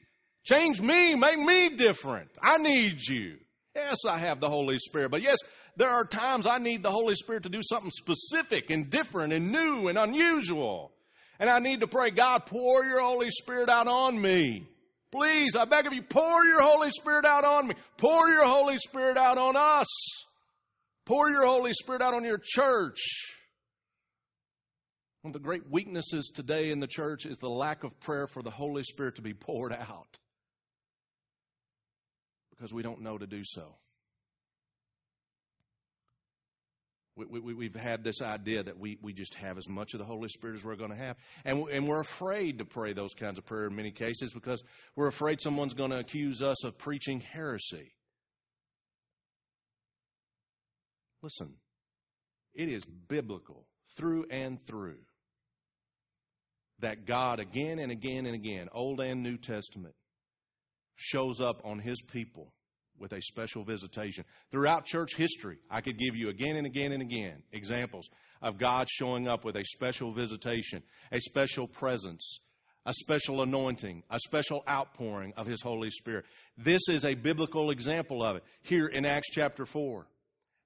Change 0.45 0.81
me. 0.81 1.15
Make 1.15 1.39
me 1.39 1.77
different. 1.77 2.31
I 2.43 2.59
need 2.59 3.01
you. 3.07 3.37
Yes, 3.75 3.99
I 4.09 4.19
have 4.19 4.41
the 4.41 4.49
Holy 4.49 4.79
Spirit. 4.79 5.11
But 5.11 5.23
yes, 5.23 5.39
there 5.77 5.91
are 5.91 6.05
times 6.05 6.47
I 6.47 6.59
need 6.59 6.83
the 6.83 6.91
Holy 6.91 7.15
Spirit 7.15 7.45
to 7.45 7.49
do 7.49 7.63
something 7.63 7.91
specific 7.91 8.71
and 8.71 8.91
different 8.91 9.33
and 9.33 9.53
new 9.53 9.89
and 9.89 9.97
unusual. 9.97 10.93
And 11.39 11.49
I 11.49 11.61
need 11.61 11.81
to 11.81 11.87
pray, 11.87 12.11
God, 12.11 12.47
pour 12.47 12.85
your 12.85 13.01
Holy 13.01 13.31
Spirit 13.31 13.71
out 13.71 13.87
on 13.87 14.21
me. 14.21 14.67
Please, 15.13 15.57
I 15.57 15.65
beg 15.65 15.87
of 15.87 15.93
you, 15.93 16.03
pour 16.03 16.45
your 16.45 16.63
Holy 16.63 16.91
Spirit 16.91 17.25
out 17.25 17.45
on 17.45 17.67
me. 17.67 17.75
Pour 17.97 18.29
your 18.29 18.45
Holy 18.45 18.79
Spirit 18.79 19.17
out 19.17 19.39
on 19.39 19.57
us. 19.57 19.89
Pour 21.05 21.29
your 21.31 21.45
Holy 21.45 21.73
Spirit 21.73 22.03
out 22.03 22.15
on 22.15 22.25
your 22.25 22.41
church. 22.43 23.01
One 25.23 25.31
of 25.31 25.33
the 25.35 25.41
great 25.41 25.69
weaknesses 25.69 26.31
today 26.35 26.71
in 26.71 26.81
the 26.81 26.87
church 26.87 27.27
is 27.27 27.39
the 27.39 27.51
lack 27.51 27.85
of 27.85 27.99
prayer 28.01 28.27
for 28.27 28.43
the 28.43 28.51
Holy 28.51 28.85
Spirit 28.85 29.17
to 29.17 29.23
be 29.23 29.35
poured 29.35 29.73
out 29.73 30.17
because 32.51 32.73
we 32.73 32.83
don't 32.83 33.03
know 33.03 33.19
to 33.19 33.27
do 33.27 33.43
so. 33.43 33.75
We, 37.29 37.41
have 37.41 37.75
we, 37.75 37.81
had 37.81 38.05
this 38.05 38.23
idea 38.23 38.63
that 38.63 38.79
we, 38.79 38.99
we 39.03 39.13
just 39.13 39.35
have 39.35 39.59
as 39.59 39.69
much 39.69 39.95
of 39.95 39.99
the 39.99 40.05
Holy 40.05 40.29
Spirit 40.29 40.57
as 40.57 40.65
we're 40.65 40.77
going 40.77 40.91
to 40.91 40.97
have. 40.97 41.17
And, 41.45 41.69
and 41.69 41.89
we're 41.89 42.01
afraid 42.01 42.59
to 42.59 42.65
pray 42.65 42.93
those 42.93 43.15
kinds 43.15 43.39
of 43.39 43.47
prayer 43.47 43.67
in 43.67 43.77
many 43.77 43.91
cases 43.91 44.33
because 44.33 44.63
we're 44.97 45.09
afraid 45.09 45.41
someone's 45.41 45.75
going 45.75 45.91
to 45.91 45.99
accuse 45.99 46.43
us 46.43 46.65
of 46.65 46.79
preaching 46.79 47.21
heresy. 47.21 47.93
Listen, 51.23 51.55
it 52.55 52.69
is 52.69 52.85
biblical 52.85 53.67
through 53.97 54.27
and 54.31 54.65
through 54.67 54.99
that 56.81 57.05
God, 57.05 57.41
again 57.41 57.79
and 57.79 57.93
again 57.93 58.27
and 58.27 58.35
again, 58.35 58.69
Old 58.73 59.01
and 59.01 59.23
New 59.23 59.37
Testament, 59.37 59.95
shows 60.97 61.41
up 61.41 61.61
on 61.65 61.79
His 61.79 62.01
people 62.01 62.53
with 63.01 63.13
a 63.13 63.23
special 63.23 63.65
visitation. 63.65 64.25
Throughout 64.51 64.85
church 64.85 65.17
history, 65.17 65.59
I 65.71 65.81
could 65.81 65.99
give 65.99 66.17
you 66.17 66.29
again 66.29 66.57
and 66.57 66.67
again 66.67 66.93
and 66.93 67.03
again 67.03 67.43
examples 67.53 68.09
of 68.43 68.59
God 68.59 68.89
showing 68.89 69.27
up 69.27 69.45
with 69.45 69.57
a 69.57 69.65
special 69.65 70.13
visitation, 70.13 70.83
a 71.11 71.21
special 71.21 71.67
presence, 71.67 72.39
a 72.87 72.93
special 72.93 73.43
anointing, 73.43 74.03
a 74.11 74.19
special 74.19 74.63
outpouring 74.69 75.33
of 75.37 75.47
His 75.47 75.63
Holy 75.63 75.91
Spirit. 75.91 76.25
This 76.57 76.89
is 76.89 77.05
a 77.05 77.15
biblical 77.15 77.71
example 77.71 78.23
of 78.23 78.37
it 78.37 78.45
here 78.63 78.87
in 78.87 79.05
Acts 79.05 79.31
chapter 79.31 79.67
4. 79.67 80.07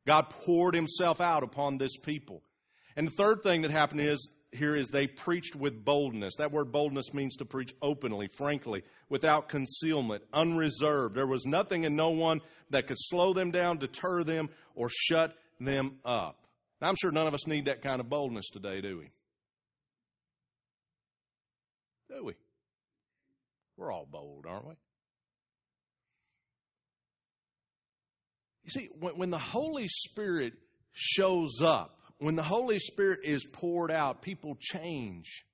God 0.07 0.31
poured 0.31 0.75
himself 0.75 1.21
out 1.21 1.43
upon 1.43 1.79
this 1.79 1.97
people. 1.97 2.43
And 2.97 3.09
the 3.09 3.13
third 3.13 3.43
thing 3.43 3.63
that 3.63 3.71
happened 3.71 4.03
is 4.03 4.29
here 4.55 4.77
is 4.77 4.89
they 4.89 5.07
preached 5.07 5.57
with 5.57 5.85
boldness. 5.85 6.37
That 6.37 6.53
word 6.53 6.71
boldness 6.73 7.13
means 7.13 7.37
to 7.37 7.45
preach 7.45 7.75
openly, 7.83 8.29
frankly, 8.29 8.83
without 9.09 9.49
concealment, 9.49 10.23
unreserved. 10.33 11.15
There 11.15 11.27
was 11.27 11.45
nothing 11.45 11.85
and 11.85 11.97
no 11.97 12.11
one 12.11 12.41
that 12.71 12.87
could 12.87 12.99
slow 12.99 13.33
them 13.33 13.51
down, 13.51 13.79
deter 13.79 14.23
them, 14.23 14.51
or 14.75 14.89
shut 14.89 15.37
them 15.61 15.97
up. 16.05 16.37
Now, 16.81 16.89
I'm 16.89 16.97
sure 16.97 17.11
none 17.11 17.27
of 17.27 17.35
us 17.35 17.47
need 17.47 17.67
that 17.67 17.83
kind 17.83 18.01
of 18.01 18.09
boldness 18.09 18.51
today, 18.51 18.81
do 18.81 18.99
we? 18.99 19.11
Do 22.15 22.25
we? 22.25 22.35
We're 23.77 23.93
all 23.93 24.07
bold, 24.11 24.47
aren't 24.49 24.67
we? 24.67 24.75
You 28.65 28.71
see, 28.71 28.89
when, 28.99 29.17
when 29.19 29.31
the 29.31 29.39
Holy 29.39 29.89
Spirit 29.89 30.55
shows 30.93 31.61
up, 31.63 31.94
when 32.19 32.37
the 32.37 32.43
Holy 32.43 32.79
Spirit 32.79 33.21
is 33.25 33.47
poured 33.55 33.91
out, 33.91 34.23
people 34.23 34.57
change. 34.59 35.45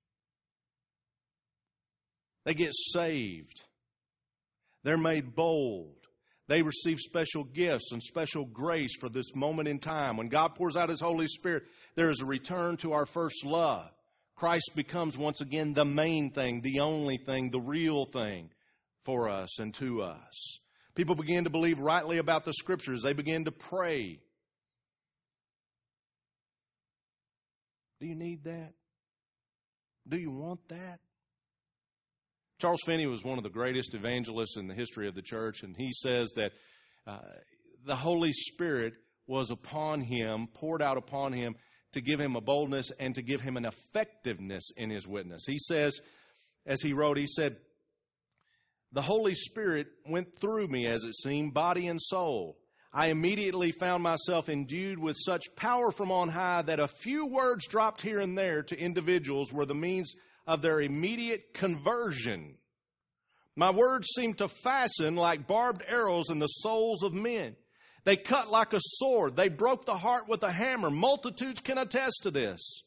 They 2.44 2.54
get 2.54 2.72
saved. 2.74 3.62
They're 4.82 4.96
made 4.96 5.34
bold. 5.34 5.96
They 6.48 6.62
receive 6.62 6.98
special 6.98 7.44
gifts 7.44 7.92
and 7.92 8.02
special 8.02 8.44
grace 8.44 8.96
for 8.98 9.08
this 9.08 9.36
moment 9.36 9.68
in 9.68 9.78
time. 9.78 10.16
When 10.16 10.28
God 10.28 10.56
pours 10.56 10.76
out 10.76 10.88
His 10.88 11.00
Holy 11.00 11.28
Spirit, 11.28 11.62
there 11.94 12.10
is 12.10 12.20
a 12.20 12.26
return 12.26 12.76
to 12.78 12.92
our 12.92 13.06
first 13.06 13.44
love. 13.44 13.88
Christ 14.34 14.72
becomes 14.74 15.18
once 15.18 15.40
again 15.42 15.74
the 15.74 15.84
main 15.84 16.30
thing, 16.30 16.60
the 16.60 16.80
only 16.80 17.18
thing, 17.18 17.50
the 17.50 17.60
real 17.60 18.04
thing 18.04 18.50
for 19.04 19.28
us 19.28 19.60
and 19.60 19.74
to 19.74 20.02
us. 20.02 20.58
People 20.94 21.14
begin 21.14 21.44
to 21.44 21.50
believe 21.50 21.78
rightly 21.78 22.18
about 22.18 22.44
the 22.44 22.52
Scriptures. 22.52 23.02
They 23.02 23.12
begin 23.12 23.44
to 23.44 23.52
pray. 23.52 24.18
Do 28.00 28.06
you 28.06 28.14
need 28.14 28.44
that? 28.44 28.72
Do 30.08 30.18
you 30.18 30.30
want 30.30 30.60
that? 30.68 30.98
Charles 32.58 32.80
Finney 32.84 33.06
was 33.06 33.24
one 33.24 33.38
of 33.38 33.44
the 33.44 33.50
greatest 33.50 33.94
evangelists 33.94 34.56
in 34.56 34.68
the 34.68 34.74
history 34.74 35.08
of 35.08 35.14
the 35.14 35.22
church, 35.22 35.62
and 35.62 35.74
he 35.76 35.92
says 35.92 36.32
that 36.36 36.52
uh, 37.06 37.18
the 37.84 37.96
Holy 37.96 38.32
Spirit 38.32 38.94
was 39.26 39.50
upon 39.50 40.00
him, 40.00 40.48
poured 40.54 40.82
out 40.82 40.96
upon 40.96 41.32
him 41.32 41.54
to 41.92 42.00
give 42.00 42.20
him 42.20 42.36
a 42.36 42.40
boldness 42.40 42.90
and 42.98 43.14
to 43.14 43.22
give 43.22 43.40
him 43.40 43.56
an 43.56 43.64
effectiveness 43.64 44.70
in 44.76 44.90
his 44.90 45.06
witness. 45.06 45.44
He 45.46 45.58
says, 45.58 45.98
as 46.66 46.80
he 46.82 46.92
wrote, 46.92 47.16
he 47.16 47.26
said, 47.26 47.56
The 48.92 49.02
Holy 49.02 49.34
Spirit 49.34 49.88
went 50.06 50.40
through 50.40 50.68
me, 50.68 50.86
as 50.86 51.04
it 51.04 51.14
seemed, 51.14 51.54
body 51.54 51.86
and 51.86 52.00
soul. 52.00 52.58
I 52.92 53.08
immediately 53.08 53.70
found 53.70 54.02
myself 54.02 54.48
endued 54.48 54.98
with 54.98 55.16
such 55.16 55.54
power 55.56 55.92
from 55.92 56.10
on 56.10 56.28
high 56.28 56.62
that 56.62 56.80
a 56.80 56.88
few 56.88 57.26
words 57.26 57.68
dropped 57.68 58.02
here 58.02 58.18
and 58.18 58.36
there 58.36 58.62
to 58.64 58.78
individuals 58.78 59.52
were 59.52 59.66
the 59.66 59.76
means 59.76 60.14
of 60.46 60.60
their 60.60 60.80
immediate 60.80 61.54
conversion. 61.54 62.56
My 63.54 63.70
words 63.70 64.08
seemed 64.08 64.38
to 64.38 64.48
fasten 64.48 65.14
like 65.14 65.46
barbed 65.46 65.82
arrows 65.86 66.30
in 66.30 66.40
the 66.40 66.48
souls 66.48 67.04
of 67.04 67.12
men. 67.12 67.54
They 68.04 68.16
cut 68.16 68.50
like 68.50 68.72
a 68.72 68.80
sword. 68.80 69.36
They 69.36 69.48
broke 69.48 69.84
the 69.84 69.96
heart 69.96 70.28
with 70.28 70.42
a 70.42 70.50
hammer. 70.50 70.90
Multitudes 70.90 71.60
can 71.60 71.78
attest 71.78 72.20
to 72.24 72.30
this. 72.30 72.82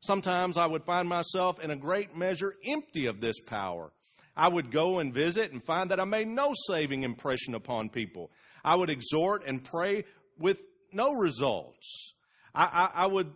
Sometimes 0.00 0.56
I 0.56 0.66
would 0.66 0.84
find 0.84 1.08
myself 1.08 1.60
in 1.60 1.70
a 1.70 1.76
great 1.76 2.16
measure 2.16 2.54
empty 2.64 3.06
of 3.06 3.20
this 3.20 3.40
power. 3.40 3.92
I 4.36 4.48
would 4.48 4.70
go 4.70 5.00
and 5.00 5.12
visit 5.12 5.52
and 5.52 5.62
find 5.62 5.90
that 5.90 6.00
I 6.00 6.04
made 6.04 6.28
no 6.28 6.54
saving 6.66 7.02
impression 7.02 7.54
upon 7.54 7.88
people. 7.88 8.30
I 8.64 8.76
would 8.76 8.90
exhort 8.90 9.44
and 9.46 9.62
pray 9.62 10.04
with 10.38 10.60
no 10.92 11.14
results. 11.14 12.14
I, 12.54 12.64
I, 12.94 13.04
I 13.04 13.06
would, 13.06 13.30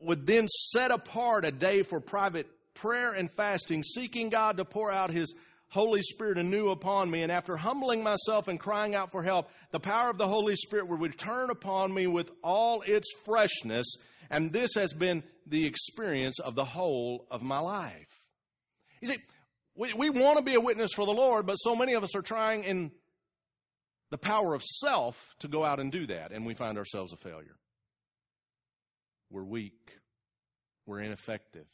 would 0.00 0.26
then 0.26 0.48
set 0.48 0.90
apart 0.90 1.44
a 1.44 1.52
day 1.52 1.82
for 1.82 2.00
private 2.00 2.46
prayer 2.74 3.12
and 3.12 3.30
fasting, 3.30 3.82
seeking 3.82 4.28
God 4.28 4.56
to 4.56 4.64
pour 4.64 4.90
out 4.90 5.10
His 5.10 5.34
Holy 5.68 6.02
Spirit 6.02 6.38
anew 6.38 6.70
upon 6.70 7.10
me. 7.10 7.22
And 7.22 7.32
after 7.32 7.56
humbling 7.56 8.02
myself 8.02 8.48
and 8.48 8.58
crying 8.58 8.94
out 8.94 9.10
for 9.10 9.22
help, 9.22 9.48
the 9.70 9.80
power 9.80 10.10
of 10.10 10.18
the 10.18 10.28
Holy 10.28 10.56
Spirit 10.56 10.88
would 10.88 11.00
return 11.00 11.50
upon 11.50 11.92
me 11.92 12.06
with 12.06 12.30
all 12.42 12.82
its 12.82 13.12
freshness. 13.24 13.94
And 14.30 14.52
this 14.52 14.74
has 14.74 14.92
been 14.92 15.22
the 15.46 15.66
experience 15.66 16.38
of 16.40 16.54
the 16.54 16.64
whole 16.64 17.26
of 17.30 17.42
my 17.42 17.58
life. 17.58 18.08
You 19.00 19.08
see, 19.08 19.18
we, 19.76 19.92
we 19.92 20.10
want 20.10 20.38
to 20.38 20.44
be 20.44 20.54
a 20.54 20.60
witness 20.60 20.92
for 20.92 21.06
the 21.06 21.12
Lord, 21.12 21.46
but 21.46 21.56
so 21.56 21.76
many 21.76 21.94
of 21.94 22.02
us 22.02 22.16
are 22.16 22.22
trying 22.22 22.64
in 22.64 22.90
the 24.10 24.18
power 24.18 24.54
of 24.54 24.62
self 24.62 25.34
to 25.40 25.48
go 25.48 25.64
out 25.64 25.80
and 25.80 25.90
do 25.90 26.06
that, 26.06 26.32
and 26.32 26.46
we 26.46 26.54
find 26.54 26.78
ourselves 26.78 27.12
a 27.12 27.16
failure. 27.16 27.56
We're 29.30 29.44
weak. 29.44 29.92
We're 30.86 31.00
ineffective. 31.00 31.66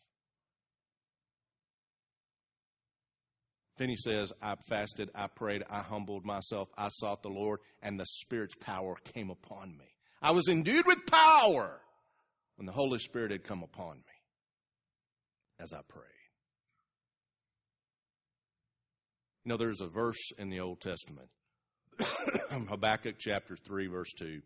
Finney 3.78 3.96
says, 3.96 4.32
I 4.40 4.54
fasted, 4.68 5.10
I 5.14 5.26
prayed, 5.26 5.64
I 5.68 5.80
humbled 5.80 6.24
myself, 6.24 6.68
I 6.76 6.88
sought 6.88 7.22
the 7.22 7.30
Lord, 7.30 7.60
and 7.82 7.98
the 7.98 8.06
Spirit's 8.06 8.54
power 8.54 8.96
came 9.14 9.30
upon 9.30 9.76
me. 9.76 9.86
I 10.20 10.32
was 10.32 10.48
endued 10.48 10.86
with 10.86 11.06
power 11.06 11.80
when 12.56 12.66
the 12.66 12.72
Holy 12.72 12.98
Spirit 12.98 13.32
had 13.32 13.44
come 13.44 13.62
upon 13.62 13.96
me 13.96 14.02
as 15.58 15.72
I 15.72 15.80
prayed. 15.88 16.04
You 19.44 19.50
know, 19.50 19.56
there's 19.56 19.80
a 19.80 19.88
verse 19.88 20.30
in 20.38 20.50
the 20.50 20.60
Old 20.60 20.80
Testament, 20.80 21.28
Habakkuk 22.68 23.16
chapter 23.18 23.56
3, 23.56 23.86
verse 23.88 24.12
2. 24.18 24.40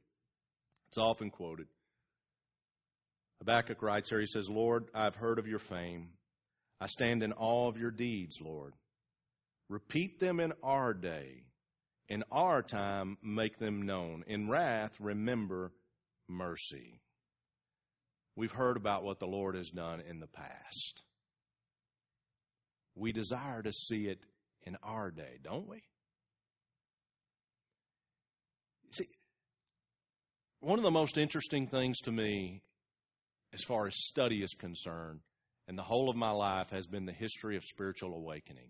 It's 0.89 0.99
often 0.99 1.31
quoted. 1.31 1.67
Habakkuk 3.41 3.83
writes 3.83 4.11
here, 4.11 4.21
he 4.21 4.27
says, 4.27 4.49
Lord, 4.49 4.85
I've 4.95 5.15
heard 5.15 5.39
of 5.39 5.47
your 5.47 5.59
fame. 5.59 6.09
I 6.81 6.87
stand 6.87 7.23
in 7.23 7.33
awe 7.33 7.69
of 7.69 7.79
your 7.79 7.91
deeds, 7.91 8.39
Lord. 8.41 8.75
Repeat 9.69 10.21
them 10.21 10.41
in 10.41 10.53
our 10.63 10.95
day. 10.95 11.45
In 12.09 12.23
our 12.31 12.63
time, 12.63 13.19
make 13.23 13.59
them 13.59 13.83
known. 13.83 14.25
In 14.29 14.49
wrath, 14.49 14.93
remember 15.01 15.73
mercy. 16.29 17.01
We've 18.37 18.53
heard 18.53 18.77
about 18.77 19.03
what 19.03 19.19
the 19.19 19.27
Lord 19.27 19.57
has 19.57 19.71
done 19.71 20.03
in 20.09 20.21
the 20.21 20.29
past. 20.29 21.03
We 22.95 23.13
desire 23.13 23.63
to 23.63 23.73
see 23.73 24.07
it 24.07 24.25
in 24.63 24.77
our 24.83 25.11
day, 25.11 25.39
don't 25.43 25.69
we? 25.69 25.83
One 30.67 30.81
of 30.81 30.83
the 30.83 30.91
most 30.91 31.17
interesting 31.17 31.69
things 31.69 32.01
to 32.01 32.11
me, 32.11 32.61
as 33.55 33.63
far 33.63 33.87
as 33.87 33.95
study 33.97 34.43
is 34.43 34.53
concerned, 34.55 35.21
and 35.69 35.79
the 35.79 35.83
whole 35.83 36.11
of 36.11 36.17
my 36.17 36.31
life, 36.31 36.71
has 36.71 36.89
been 36.89 37.07
the 37.07 37.13
history 37.13 37.57
of 37.57 37.63
spiritual 37.63 38.13
awakening. 38.13 38.69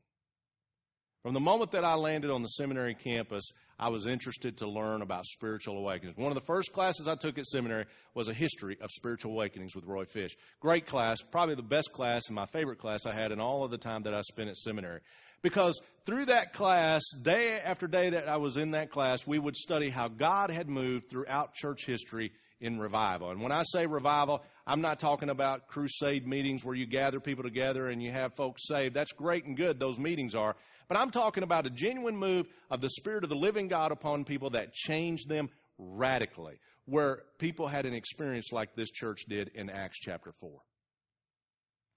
From 1.22 1.32
the 1.32 1.40
moment 1.40 1.70
that 1.70 1.84
I 1.84 1.94
landed 1.94 2.30
on 2.30 2.42
the 2.42 2.48
seminary 2.48 2.94
campus, 2.94 3.50
I 3.78 3.88
was 3.88 4.06
interested 4.06 4.58
to 4.58 4.68
learn 4.68 5.00
about 5.00 5.24
spiritual 5.24 5.78
awakenings. 5.78 6.18
One 6.18 6.30
of 6.30 6.34
the 6.34 6.44
first 6.46 6.70
classes 6.74 7.08
I 7.08 7.14
took 7.14 7.38
at 7.38 7.46
seminary 7.46 7.86
was 8.14 8.28
a 8.28 8.34
history 8.34 8.76
of 8.82 8.90
spiritual 8.90 9.32
awakenings 9.32 9.74
with 9.74 9.86
Roy 9.86 10.04
Fish. 10.04 10.36
Great 10.60 10.86
class, 10.86 11.22
probably 11.22 11.54
the 11.54 11.62
best 11.62 11.92
class 11.92 12.26
and 12.26 12.34
my 12.34 12.46
favorite 12.46 12.78
class 12.78 13.06
I 13.06 13.14
had 13.14 13.32
in 13.32 13.40
all 13.40 13.64
of 13.64 13.70
the 13.70 13.78
time 13.78 14.02
that 14.02 14.12
I 14.12 14.20
spent 14.20 14.50
at 14.50 14.56
seminary. 14.58 15.00
Because 15.46 15.80
through 16.06 16.24
that 16.24 16.54
class, 16.54 17.04
day 17.22 17.60
after 17.64 17.86
day 17.86 18.10
that 18.10 18.28
I 18.28 18.38
was 18.38 18.56
in 18.56 18.72
that 18.72 18.90
class, 18.90 19.24
we 19.28 19.38
would 19.38 19.54
study 19.54 19.90
how 19.90 20.08
God 20.08 20.50
had 20.50 20.68
moved 20.68 21.08
throughout 21.08 21.54
church 21.54 21.86
history 21.86 22.32
in 22.60 22.80
revival. 22.80 23.30
And 23.30 23.40
when 23.40 23.52
I 23.52 23.62
say 23.62 23.86
revival, 23.86 24.42
I'm 24.66 24.80
not 24.80 24.98
talking 24.98 25.28
about 25.28 25.68
crusade 25.68 26.26
meetings 26.26 26.64
where 26.64 26.74
you 26.74 26.84
gather 26.84 27.20
people 27.20 27.44
together 27.44 27.86
and 27.86 28.02
you 28.02 28.10
have 28.10 28.34
folks 28.34 28.66
saved. 28.66 28.96
That's 28.96 29.12
great 29.12 29.44
and 29.44 29.56
good, 29.56 29.78
those 29.78 30.00
meetings 30.00 30.34
are. 30.34 30.56
But 30.88 30.98
I'm 30.98 31.12
talking 31.12 31.44
about 31.44 31.64
a 31.64 31.70
genuine 31.70 32.16
move 32.16 32.48
of 32.68 32.80
the 32.80 32.90
Spirit 32.90 33.22
of 33.22 33.30
the 33.30 33.36
living 33.36 33.68
God 33.68 33.92
upon 33.92 34.24
people 34.24 34.50
that 34.50 34.72
changed 34.72 35.28
them 35.28 35.48
radically, 35.78 36.58
where 36.86 37.22
people 37.38 37.68
had 37.68 37.86
an 37.86 37.94
experience 37.94 38.50
like 38.50 38.74
this 38.74 38.90
church 38.90 39.26
did 39.28 39.52
in 39.54 39.70
Acts 39.70 40.00
chapter 40.00 40.32
4. 40.40 40.50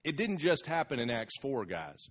It 0.04 0.18
didn't 0.18 0.38
just 0.38 0.68
happen 0.68 1.00
in 1.00 1.10
Acts 1.10 1.40
4, 1.42 1.66
guys. 1.66 2.08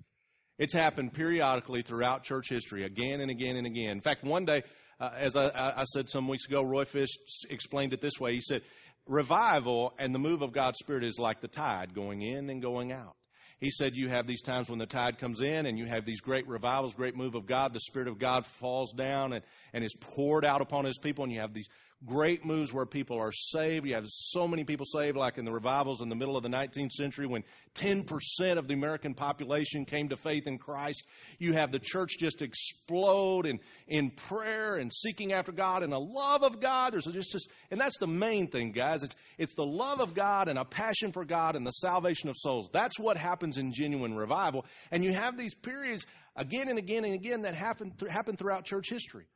It's 0.59 0.73
happened 0.73 1.15
periodically 1.15 1.83
throughout 1.83 2.25
church 2.25 2.49
history, 2.49 2.85
again 2.85 3.21
and 3.21 3.31
again 3.31 3.57
and 3.57 3.67
again. 3.67 3.91
In 3.91 4.01
fact, 4.01 4.25
one 4.25 4.45
day, 4.45 4.63
uh, 5.01 5.11
as 5.17 5.37
I, 5.37 5.51
I 5.55 5.85
said 5.85 6.09
some 6.09 6.27
weeks 6.27 6.47
ago, 6.47 6.63
Roy 6.63 6.85
Fish 6.85 7.11
explained 7.49 7.93
it 7.93 8.01
this 8.01 8.19
way. 8.19 8.35
He 8.35 8.41
said, 8.41 8.63
Revival 9.07 9.95
and 9.99 10.13
the 10.15 10.19
move 10.19 10.43
of 10.43 10.53
God's 10.53 10.79
Spirit 10.79 11.05
is 11.05 11.19
like 11.19 11.41
the 11.41 11.49
tide 11.49 11.95
going 11.95 12.23
in 12.23 12.51
and 12.51 12.61
going 12.61 12.93
out. 12.93 13.15
He 13.61 13.71
said 13.71 13.93
you 13.95 14.09
have 14.09 14.27
these 14.27 14.43
times 14.43 14.69
when 14.69 14.79
the 14.79 14.87
tide 14.87 15.19
comes 15.19 15.41
in 15.41 15.67
and 15.67 15.79
you 15.79 15.87
have 15.87 16.05
these 16.05 16.21
great 16.21 16.47
revivals, 16.47 16.95
great 16.95 17.17
move 17.17 17.35
of 17.35 17.47
God. 17.47 17.73
The 17.73 17.81
Spirit 17.81 18.09
of 18.09 18.19
God 18.19 18.45
falls 18.45 18.93
down 18.93 19.33
and, 19.33 19.45
and 19.73 19.85
is 19.85 19.97
poured 20.01 20.45
out 20.45 20.61
upon 20.61 20.85
His 20.85 20.99
people, 20.99 21.25
and 21.25 21.33
you 21.33 21.41
have 21.41 21.55
these 21.55 21.69
great 22.07 22.45
moves 22.45 22.73
where 22.73 22.87
people 22.87 23.19
are 23.19 23.33
saved. 23.33 23.85
You 23.85 23.95
have 23.95 24.07
so 24.09 24.47
many 24.47 24.65
people 24.65 24.87
saved, 24.87 25.17
like 25.17 25.37
in 25.37 25.45
the 25.45 25.53
revivals 25.53 26.01
in 26.01 26.09
the 26.09 26.15
middle 26.15 26.37
of 26.37 26.45
the 26.45 26.49
19th 26.49 26.93
century 26.93 27.27
when 27.27 27.43
10% 27.75 28.57
of 28.57 28.69
the 28.69 28.75
American 28.75 29.15
population 29.15 29.85
came 29.85 30.11
to 30.11 30.17
faith 30.17 30.47
in 30.47 30.59
Christ. 30.59 31.05
You 31.39 31.55
have 31.55 31.73
the 31.73 31.81
church 31.81 32.17
just 32.19 32.41
explode 32.41 33.47
in, 33.47 33.59
in 33.89 34.11
prayer 34.11 34.77
and 34.77 34.93
seeking 34.93 35.33
after 35.33 35.51
God 35.51 35.83
and 35.83 35.93
a 35.93 35.99
love 35.99 36.45
of 36.45 36.61
God. 36.61 36.93
There's 36.93 37.05
just, 37.05 37.33
just 37.33 37.49
and 37.71 37.81
that's 37.81 37.99
the 37.99 38.07
main 38.07 38.47
thing, 38.47 38.71
guys. 38.71 39.03
It's, 39.03 39.17
it's 39.37 39.55
the 39.55 39.67
love 39.67 40.01
of 40.01 40.15
God 40.15 40.49
and 40.49 40.59
a 40.59 40.65
passion 40.65 41.11
for 41.13 41.25
God 41.25 41.57
and 41.57 41.67
the 41.67 41.73
salvation 41.73 42.29
of 42.29 42.37
souls. 42.37 42.71
That's 42.73 42.99
what 42.99 43.17
happens 43.17 43.59
in 43.59 43.73
genuine 43.73 44.15
revival. 44.15 44.67
And 44.93 45.03
you 45.03 45.13
have 45.13 45.37
these 45.37 45.55
periods 45.55 46.07
again 46.37 46.69
and 46.69 46.79
again 46.79 47.05
and 47.05 47.15
again 47.15 47.43
that 47.43 47.55
happen, 47.55 47.93
happen 48.09 48.37
throughout 48.37 48.65
church 48.65 48.89
history. 48.89 49.27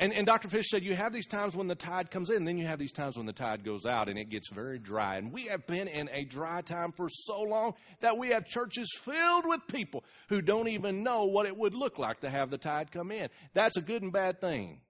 And, 0.00 0.12
and 0.12 0.26
Dr. 0.26 0.48
Fish 0.48 0.66
said 0.70 0.82
you 0.82 0.96
have 0.96 1.12
these 1.12 1.26
times 1.26 1.54
when 1.54 1.68
the 1.68 1.76
tide 1.76 2.10
comes 2.10 2.28
in, 2.28 2.44
then 2.44 2.58
you 2.58 2.66
have 2.66 2.80
these 2.80 2.92
times 2.92 3.16
when 3.16 3.26
the 3.26 3.32
tide 3.32 3.64
goes 3.64 3.86
out 3.86 4.08
and 4.08 4.18
it 4.18 4.28
gets 4.28 4.50
very 4.52 4.78
dry. 4.80 5.16
And 5.16 5.32
we 5.32 5.44
have 5.44 5.68
been 5.68 5.86
in 5.86 6.08
a 6.12 6.24
dry 6.24 6.62
time 6.62 6.90
for 6.90 7.08
so 7.08 7.42
long 7.42 7.74
that 8.00 8.18
we 8.18 8.30
have 8.30 8.44
churches 8.44 8.90
filled 9.00 9.46
with 9.46 9.60
people 9.68 10.04
who 10.28 10.42
don't 10.42 10.66
even 10.66 11.04
know 11.04 11.26
what 11.26 11.46
it 11.46 11.56
would 11.56 11.74
look 11.74 11.98
like 11.98 12.20
to 12.20 12.30
have 12.30 12.50
the 12.50 12.58
tide 12.58 12.90
come 12.90 13.12
in. 13.12 13.28
That's 13.52 13.76
a 13.76 13.82
good 13.82 14.02
and 14.02 14.12
bad 14.12 14.40
thing. 14.40 14.80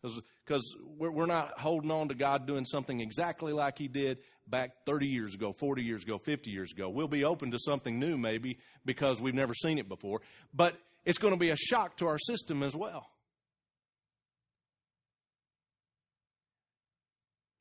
Because 0.00 0.76
we're, 0.96 1.10
we're 1.10 1.26
not 1.26 1.58
holding 1.58 1.90
on 1.90 2.08
to 2.08 2.14
God 2.14 2.46
doing 2.46 2.64
something 2.66 3.00
exactly 3.00 3.52
like 3.52 3.78
He 3.78 3.88
did 3.88 4.18
back 4.46 4.70
30 4.86 5.08
years 5.08 5.34
ago, 5.34 5.52
40 5.52 5.82
years 5.82 6.04
ago, 6.04 6.18
50 6.18 6.50
years 6.50 6.70
ago. 6.70 6.88
We'll 6.88 7.08
be 7.08 7.24
open 7.24 7.50
to 7.50 7.58
something 7.58 7.98
new 7.98 8.16
maybe 8.16 8.60
because 8.84 9.20
we've 9.20 9.34
never 9.34 9.54
seen 9.54 9.78
it 9.78 9.88
before. 9.88 10.20
But 10.54 10.76
it's 11.04 11.18
going 11.18 11.34
to 11.34 11.40
be 11.40 11.50
a 11.50 11.56
shock 11.56 11.96
to 11.96 12.06
our 12.06 12.18
system 12.18 12.62
as 12.62 12.76
well. 12.76 13.08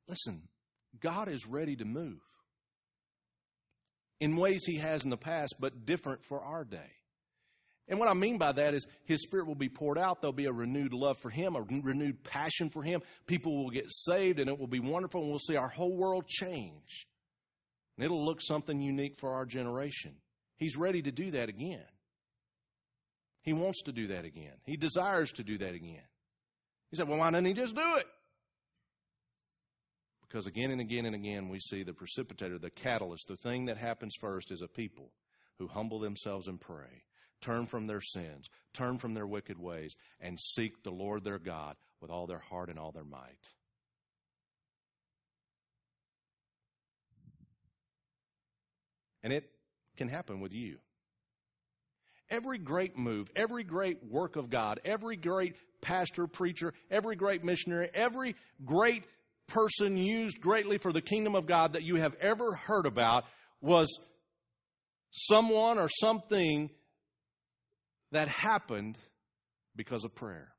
Listen, 0.07 0.41
God 0.99 1.29
is 1.29 1.45
ready 1.45 1.75
to 1.75 1.85
move 1.85 2.21
in 4.19 4.35
ways 4.35 4.65
He 4.65 4.77
has 4.77 5.03
in 5.03 5.09
the 5.09 5.17
past, 5.17 5.55
but 5.59 5.85
different 5.85 6.23
for 6.25 6.41
our 6.41 6.63
day. 6.63 6.91
And 7.89 7.99
what 7.99 8.09
I 8.09 8.13
mean 8.13 8.37
by 8.37 8.51
that 8.51 8.73
is 8.73 8.85
His 9.05 9.23
Spirit 9.23 9.47
will 9.47 9.55
be 9.55 9.69
poured 9.69 9.97
out. 9.97 10.21
There'll 10.21 10.33
be 10.33 10.45
a 10.45 10.51
renewed 10.51 10.93
love 10.93 11.17
for 11.19 11.29
Him, 11.29 11.55
a 11.55 11.61
renewed 11.61 12.23
passion 12.23 12.69
for 12.69 12.83
Him. 12.83 13.01
People 13.27 13.63
will 13.63 13.69
get 13.69 13.91
saved, 13.91 14.39
and 14.39 14.49
it 14.49 14.59
will 14.59 14.67
be 14.67 14.79
wonderful, 14.79 15.21
and 15.21 15.29
we'll 15.29 15.39
see 15.39 15.55
our 15.55 15.69
whole 15.69 15.95
world 15.95 16.27
change. 16.27 17.07
And 17.95 18.05
it'll 18.05 18.25
look 18.25 18.41
something 18.41 18.81
unique 18.81 19.17
for 19.17 19.33
our 19.33 19.45
generation. 19.45 20.15
He's 20.57 20.75
ready 20.75 21.01
to 21.01 21.11
do 21.11 21.31
that 21.31 21.49
again. 21.49 21.85
He 23.43 23.53
wants 23.53 23.83
to 23.83 23.93
do 23.93 24.07
that 24.07 24.25
again. 24.25 24.53
He 24.65 24.75
desires 24.75 25.31
to 25.33 25.43
do 25.43 25.57
that 25.59 25.73
again. 25.73 26.03
He 26.89 26.97
said, 26.97 27.07
Well, 27.07 27.19
why 27.19 27.31
doesn't 27.31 27.45
He 27.45 27.53
just 27.53 27.75
do 27.75 27.95
it? 27.95 28.05
Because 30.37 30.45
again 30.45 30.69
and 30.69 30.79
again 30.79 31.07
and 31.07 31.15
again, 31.15 31.49
we 31.49 31.57
see 31.57 31.81
the 31.81 31.93
precipitator, 31.93 32.61
the 32.61 32.69
catalyst, 32.69 33.27
the 33.27 33.37
thing 33.37 33.65
that 33.65 33.77
happens 33.77 34.13
first 34.21 34.51
is 34.51 34.61
a 34.61 34.67
people 34.67 35.09
who 35.57 35.67
humble 35.67 35.97
themselves 35.97 36.47
and 36.47 36.61
pray 36.61 37.01
turn 37.41 37.65
from 37.65 37.87
their 37.87 38.01
sins, 38.01 38.47
turn 38.75 38.99
from 38.99 39.15
their 39.15 39.25
wicked 39.25 39.57
ways, 39.57 39.95
and 40.19 40.39
seek 40.39 40.83
the 40.83 40.91
Lord 40.91 41.23
their 41.23 41.39
God 41.39 41.75
with 42.01 42.11
all 42.11 42.27
their 42.27 42.37
heart 42.37 42.69
and 42.69 42.77
all 42.77 42.91
their 42.91 43.03
might. 43.03 43.19
And 49.23 49.33
it 49.33 49.49
can 49.97 50.07
happen 50.07 50.39
with 50.39 50.53
you. 50.53 50.77
Every 52.29 52.59
great 52.59 52.95
move, 52.95 53.27
every 53.35 53.63
great 53.63 54.03
work 54.03 54.35
of 54.35 54.51
God, 54.51 54.81
every 54.85 55.15
great 55.15 55.55
pastor, 55.81 56.27
preacher, 56.27 56.73
every 56.91 57.15
great 57.15 57.43
missionary, 57.43 57.89
every 57.91 58.35
great 58.63 59.03
person 59.47 59.97
used 59.97 60.41
greatly 60.41 60.77
for 60.77 60.91
the 60.91 61.01
kingdom 61.01 61.35
of 61.35 61.45
God 61.45 61.73
that 61.73 61.83
you 61.83 61.95
have 61.95 62.15
ever 62.15 62.53
heard 62.53 62.85
about 62.85 63.25
was 63.61 63.99
someone 65.11 65.79
or 65.79 65.89
something 65.89 66.69
that 68.11 68.27
happened 68.27 68.97
because 69.75 70.05
of 70.05 70.15
prayer. 70.15 70.49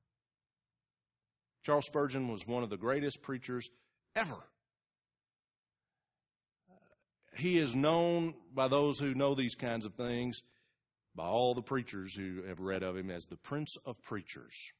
Charles 1.65 1.87
Spurgeon 1.87 2.29
was 2.29 2.47
one 2.47 2.63
of 2.63 2.71
the 2.71 2.77
greatest 2.77 3.23
preachers 3.23 3.69
ever. 4.17 4.39
He 7.37 7.59
is 7.59 7.75
known 7.75 8.35
by 8.53 8.69
those 8.69 8.99
who 8.99 9.15
know 9.15 9.35
these 9.35 9.55
kinds 9.55 9.87
of 9.87 9.95
things, 9.95 10.41
by 11.15 11.27
all 11.27 11.55
the 11.55 11.63
preachers 11.63 12.15
who 12.15 12.43
have 12.49 12.59
read 12.59 12.83
of 12.83 12.97
him, 12.97 13.11
as 13.11 13.27
the 13.27 13.37
Prince 13.37 13.77
of 13.87 14.01
Preachers. 14.03 14.73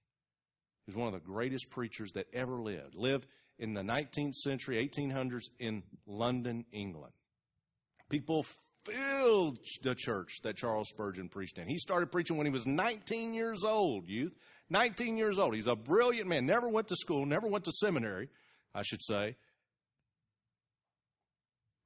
He's 0.87 0.97
one 0.97 1.09
of 1.09 1.15
the 1.15 1.27
greatest 1.27 1.71
preachers 1.71 2.13
that 2.13 2.27
ever 2.33 2.61
lived. 2.61 2.95
Lived 2.95 3.27
in 3.59 3.75
the 3.75 3.83
19th 3.83 4.35
century, 4.35 4.89
1800s, 4.89 5.49
in 5.59 5.83
London, 6.07 6.65
England. 6.73 7.13
People 8.09 8.45
filled 8.85 9.59
the 9.83 9.95
church 9.95 10.41
that 10.43 10.57
Charles 10.57 10.89
Spurgeon 10.89 11.29
preached 11.29 11.59
in. 11.59 11.69
He 11.69 11.79
started 11.79 12.11
preaching 12.11 12.37
when 12.37 12.47
he 12.47 12.53
was 12.53 12.67
19 12.67 13.35
years 13.35 13.65
old, 13.65 14.09
youth. 14.09 14.33
19 14.71 15.17
years 15.17 15.39
old. 15.39 15.55
He's 15.55 15.67
a 15.67 15.77
brilliant 15.77 16.29
man. 16.29 16.47
Never 16.47 16.69
went 16.69 16.89
to 16.89 16.97
school, 16.97 17.25
never 17.27 17.49
went 17.49 17.65
to 17.65 17.73
seminary, 17.73 18.29
I 18.75 18.83
should 18.83 19.03
say. 19.03 19.37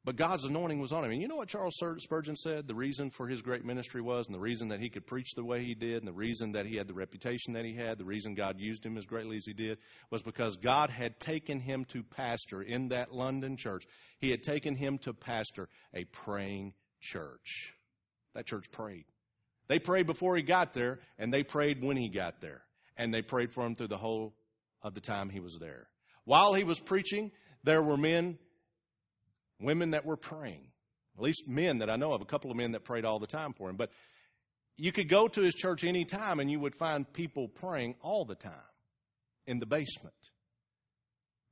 But 0.04 0.16
God's 0.16 0.44
anointing 0.44 0.80
was 0.80 0.92
on 0.92 1.04
him. 1.04 1.12
And 1.12 1.22
you 1.22 1.28
know 1.28 1.36
what 1.36 1.48
Charles 1.48 1.80
Spurgeon 1.98 2.34
said? 2.34 2.66
The 2.66 2.74
reason 2.74 3.10
for 3.10 3.28
his 3.28 3.40
great 3.40 3.64
ministry 3.64 4.00
was, 4.00 4.26
and 4.26 4.34
the 4.34 4.40
reason 4.40 4.68
that 4.68 4.80
he 4.80 4.90
could 4.90 5.06
preach 5.06 5.34
the 5.36 5.44
way 5.44 5.64
he 5.64 5.74
did, 5.74 5.98
and 5.98 6.08
the 6.08 6.12
reason 6.12 6.52
that 6.52 6.66
he 6.66 6.76
had 6.76 6.88
the 6.88 6.94
reputation 6.94 7.52
that 7.52 7.64
he 7.64 7.76
had, 7.76 7.98
the 7.98 8.04
reason 8.04 8.34
God 8.34 8.58
used 8.58 8.84
him 8.84 8.98
as 8.98 9.06
greatly 9.06 9.36
as 9.36 9.46
he 9.46 9.52
did, 9.52 9.78
was 10.10 10.22
because 10.22 10.56
God 10.56 10.90
had 10.90 11.20
taken 11.20 11.60
him 11.60 11.84
to 11.90 12.02
pastor 12.02 12.62
in 12.62 12.88
that 12.88 13.12
London 13.12 13.56
church. 13.56 13.84
He 14.18 14.30
had 14.30 14.42
taken 14.42 14.74
him 14.74 14.98
to 14.98 15.12
pastor 15.12 15.68
a 15.94 16.02
praying 16.04 16.74
church. 17.00 17.72
That 18.34 18.46
church 18.46 18.72
prayed. 18.72 19.04
They 19.68 19.78
prayed 19.78 20.06
before 20.06 20.34
he 20.34 20.42
got 20.42 20.72
there, 20.72 20.98
and 21.16 21.32
they 21.32 21.44
prayed 21.44 21.80
when 21.80 21.96
he 21.96 22.08
got 22.08 22.40
there. 22.40 22.62
And 22.96 23.14
they 23.14 23.22
prayed 23.22 23.52
for 23.52 23.64
him 23.64 23.76
through 23.76 23.88
the 23.88 23.98
whole 23.98 24.34
of 24.82 24.94
the 24.94 25.00
time 25.00 25.30
he 25.30 25.38
was 25.40 25.58
there. 25.60 25.86
While 26.24 26.54
he 26.54 26.64
was 26.64 26.80
preaching, 26.80 27.30
there 27.62 27.82
were 27.82 27.96
men, 27.96 28.38
women 29.62 29.90
that 29.90 30.04
were 30.04 30.16
praying. 30.16 30.66
At 31.16 31.22
least 31.22 31.48
men 31.48 31.78
that 31.78 31.90
I 31.90 31.96
know 31.96 32.12
of, 32.12 32.22
a 32.22 32.26
couple 32.26 32.50
of 32.50 32.56
men 32.56 32.72
that 32.72 32.84
prayed 32.84 33.04
all 33.04 33.18
the 33.18 33.26
time 33.26 33.52
for 33.52 33.68
him. 33.68 33.76
But 33.76 33.90
you 34.76 34.92
could 34.92 35.08
go 35.08 35.28
to 35.28 35.42
his 35.42 35.54
church 35.54 35.84
any 35.84 36.04
time 36.04 36.40
and 36.40 36.50
you 36.50 36.58
would 36.60 36.74
find 36.74 37.10
people 37.12 37.48
praying 37.48 37.96
all 38.00 38.24
the 38.24 38.34
time 38.34 38.52
in 39.46 39.58
the 39.58 39.66
basement. 39.66 40.14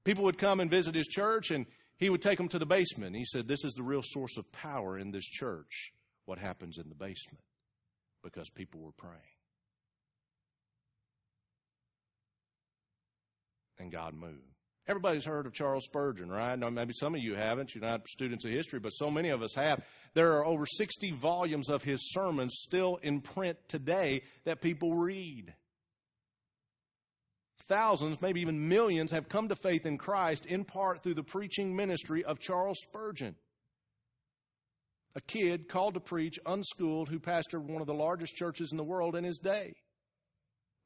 People 0.04 0.24
would 0.24 0.38
come 0.38 0.60
and 0.60 0.70
visit 0.70 0.94
his 0.94 1.06
church 1.06 1.50
and 1.50 1.66
he 1.98 2.08
would 2.08 2.22
take 2.22 2.38
them 2.38 2.48
to 2.48 2.58
the 2.58 2.66
basement. 2.66 3.14
He 3.14 3.26
said, 3.26 3.46
This 3.46 3.64
is 3.64 3.74
the 3.74 3.82
real 3.82 4.02
source 4.02 4.38
of 4.38 4.50
power 4.52 4.98
in 4.98 5.10
this 5.10 5.26
church, 5.26 5.92
what 6.24 6.38
happens 6.38 6.78
in 6.78 6.88
the 6.88 6.94
basement, 6.94 7.44
because 8.24 8.48
people 8.48 8.80
were 8.80 8.92
praying. 8.92 9.20
And 13.78 13.92
God 13.92 14.14
moved. 14.14 14.49
Everybody's 14.90 15.24
heard 15.24 15.46
of 15.46 15.52
Charles 15.52 15.84
Spurgeon, 15.84 16.28
right? 16.28 16.58
Now, 16.58 16.68
maybe 16.68 16.92
some 16.92 17.14
of 17.14 17.20
you 17.22 17.36
haven't. 17.36 17.72
You're 17.72 17.84
not 17.84 18.08
students 18.08 18.44
of 18.44 18.50
history, 18.50 18.80
but 18.80 18.90
so 18.90 19.08
many 19.08 19.28
of 19.28 19.40
us 19.40 19.54
have. 19.54 19.84
There 20.14 20.32
are 20.32 20.44
over 20.44 20.66
60 20.66 21.12
volumes 21.12 21.70
of 21.70 21.84
his 21.84 22.10
sermons 22.10 22.56
still 22.56 22.96
in 23.00 23.20
print 23.20 23.56
today 23.68 24.22
that 24.46 24.60
people 24.60 24.92
read 24.92 25.54
thousands, 27.68 28.20
maybe 28.20 28.40
even 28.40 28.68
millions, 28.68 29.12
have 29.12 29.28
come 29.28 29.50
to 29.50 29.54
faith 29.54 29.86
in 29.86 29.96
Christ 29.96 30.46
in 30.46 30.64
part 30.64 31.04
through 31.04 31.14
the 31.14 31.22
preaching 31.22 31.76
ministry 31.76 32.24
of 32.24 32.40
Charles 32.40 32.80
Spurgeon. 32.80 33.36
A 35.14 35.20
kid 35.20 35.68
called 35.68 35.94
to 35.94 36.00
preach, 36.00 36.40
unschooled, 36.44 37.08
who 37.08 37.20
pastored 37.20 37.62
one 37.62 37.80
of 37.80 37.86
the 37.86 37.94
largest 37.94 38.34
churches 38.34 38.72
in 38.72 38.76
the 38.76 38.82
world 38.82 39.14
in 39.14 39.22
his 39.22 39.38
day, 39.38 39.74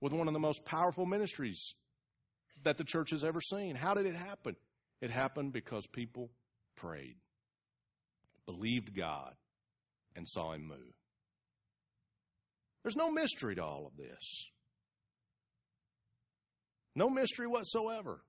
with 0.02 0.12
one 0.12 0.28
of 0.28 0.34
the 0.34 0.40
most 0.40 0.66
powerful 0.66 1.06
ministries 1.06 1.72
that 2.64 2.76
the 2.76 2.84
church 2.84 3.10
has 3.10 3.24
ever 3.24 3.40
seen. 3.40 3.76
How 3.76 3.94
did 3.94 4.06
it 4.06 4.16
happen? 4.16 4.56
It 5.00 5.10
happened 5.10 5.52
because 5.52 5.86
people 5.86 6.30
prayed, 6.76 7.16
believed 8.46 8.94
God, 8.94 9.34
and 10.16 10.26
saw 10.26 10.52
Him 10.52 10.66
move. 10.68 10.94
There's 12.82 12.96
no 12.96 13.10
mystery 13.10 13.54
to 13.54 13.64
all 13.64 13.86
of 13.86 13.96
this. 13.96 14.46
No 16.94 17.08
mystery 17.10 17.46
whatsoever. 17.46 18.20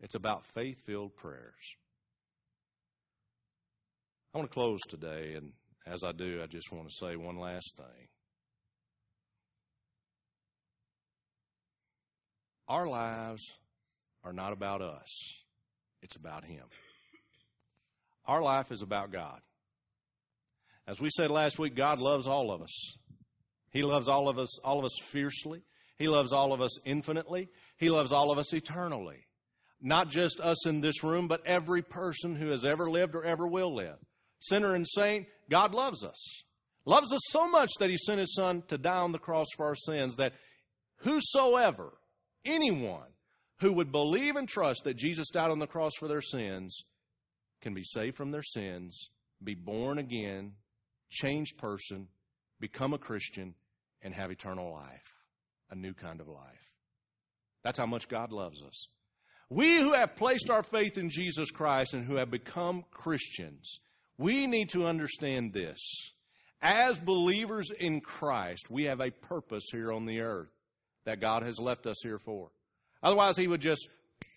It's 0.00 0.14
about 0.14 0.46
faith 0.54 0.80
filled 0.86 1.16
prayers. 1.16 1.76
I 4.32 4.38
want 4.38 4.50
to 4.50 4.54
close 4.54 4.80
today, 4.88 5.34
and 5.34 5.52
as 5.86 6.04
I 6.04 6.12
do, 6.12 6.40
I 6.42 6.46
just 6.46 6.72
want 6.72 6.88
to 6.88 6.94
say 6.94 7.16
one 7.16 7.38
last 7.38 7.76
thing. 7.76 8.08
Our 12.68 12.86
lives 12.86 13.50
are 14.24 14.32
not 14.32 14.52
about 14.52 14.82
us, 14.82 15.34
it's 16.02 16.16
about 16.16 16.44
Him. 16.44 16.64
Our 18.26 18.42
life 18.42 18.70
is 18.70 18.82
about 18.82 19.10
God. 19.10 19.40
As 20.86 21.00
we 21.00 21.08
said 21.10 21.30
last 21.30 21.58
week, 21.58 21.74
God 21.74 21.98
loves 21.98 22.26
all 22.26 22.50
of 22.50 22.62
us. 22.62 22.96
He 23.70 23.82
loves 23.82 24.08
all 24.08 24.28
of 24.28 24.38
us, 24.38 24.58
all 24.58 24.78
of 24.78 24.84
us 24.84 24.96
fiercely. 25.02 25.62
He 25.98 26.08
loves 26.08 26.32
all 26.32 26.52
of 26.52 26.60
us 26.60 26.78
infinitely. 26.84 27.48
He 27.78 27.90
loves 27.90 28.12
all 28.12 28.30
of 28.30 28.38
us 28.38 28.52
eternally. 28.52 29.26
Not 29.80 30.08
just 30.10 30.40
us 30.40 30.66
in 30.66 30.80
this 30.80 31.02
room, 31.02 31.28
but 31.28 31.46
every 31.46 31.82
person 31.82 32.36
who 32.36 32.48
has 32.48 32.64
ever 32.64 32.90
lived 32.90 33.14
or 33.14 33.24
ever 33.24 33.46
will 33.46 33.74
live. 33.74 33.96
Sinner 34.40 34.74
and 34.74 34.86
saint, 34.86 35.26
God 35.50 35.74
loves 35.74 36.04
us. 36.04 36.42
Loves 36.84 37.12
us 37.12 37.20
so 37.24 37.50
much 37.50 37.70
that 37.80 37.90
He 37.90 37.96
sent 37.96 38.20
His 38.20 38.34
Son 38.34 38.62
to 38.68 38.78
die 38.78 38.96
on 38.96 39.12
the 39.12 39.18
cross 39.18 39.46
for 39.56 39.66
our 39.66 39.74
sins 39.74 40.16
that 40.16 40.32
whosoever, 40.98 41.92
anyone 42.48 43.08
who 43.60 43.74
would 43.74 43.92
believe 43.92 44.36
and 44.36 44.48
trust 44.48 44.84
that 44.84 44.96
Jesus 44.96 45.30
died 45.30 45.50
on 45.50 45.58
the 45.58 45.66
cross 45.66 45.92
for 45.98 46.08
their 46.08 46.22
sins 46.22 46.82
can 47.62 47.74
be 47.74 47.82
saved 47.82 48.16
from 48.16 48.30
their 48.30 48.42
sins, 48.42 49.10
be 49.42 49.54
born 49.54 49.98
again, 49.98 50.52
changed 51.10 51.58
person, 51.58 52.08
become 52.60 52.94
a 52.94 52.98
Christian, 52.98 53.54
and 54.02 54.14
have 54.14 54.30
eternal 54.30 54.72
life 54.72 55.18
a 55.70 55.74
new 55.74 55.94
kind 55.94 56.20
of 56.20 56.28
life. 56.28 56.72
That's 57.62 57.78
how 57.78 57.86
much 57.86 58.08
God 58.08 58.32
loves 58.32 58.62
us. 58.62 58.86
We 59.50 59.78
who 59.78 59.92
have 59.92 60.16
placed 60.16 60.50
our 60.50 60.62
faith 60.62 60.98
in 60.98 61.10
Jesus 61.10 61.50
Christ 61.50 61.94
and 61.94 62.04
who 62.04 62.16
have 62.16 62.30
become 62.30 62.84
Christians, 62.90 63.80
we 64.18 64.46
need 64.46 64.70
to 64.70 64.86
understand 64.86 65.52
this. 65.52 66.12
As 66.60 66.98
believers 66.98 67.70
in 67.70 68.00
Christ, 68.00 68.70
we 68.70 68.84
have 68.84 69.00
a 69.00 69.10
purpose 69.10 69.68
here 69.70 69.92
on 69.92 70.06
the 70.06 70.20
earth 70.20 70.50
that 71.08 71.20
God 71.20 71.42
has 71.42 71.58
left 71.58 71.86
us 71.86 72.00
here 72.02 72.18
for. 72.18 72.50
Otherwise, 73.02 73.38
He 73.38 73.48
would 73.48 73.62
just 73.62 73.88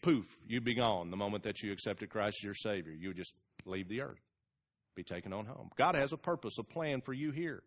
poof, 0.03 0.25
you'd 0.47 0.63
be 0.63 0.73
gone 0.73 1.11
the 1.11 1.17
moment 1.17 1.43
that 1.43 1.61
you 1.61 1.73
accepted 1.73 2.09
Christ 2.09 2.37
as 2.39 2.43
your 2.43 2.53
Savior. 2.53 2.93
You 2.93 3.09
would 3.09 3.17
just 3.17 3.33
leave 3.65 3.89
the 3.89 4.01
earth, 4.01 4.21
be 4.95 5.03
taken 5.03 5.33
on 5.33 5.45
home. 5.45 5.69
God 5.77 5.95
has 5.95 6.13
a 6.13 6.17
purpose, 6.17 6.57
a 6.59 6.63
plan 6.63 7.01
for 7.01 7.11
you 7.11 7.31
here. 7.31 7.61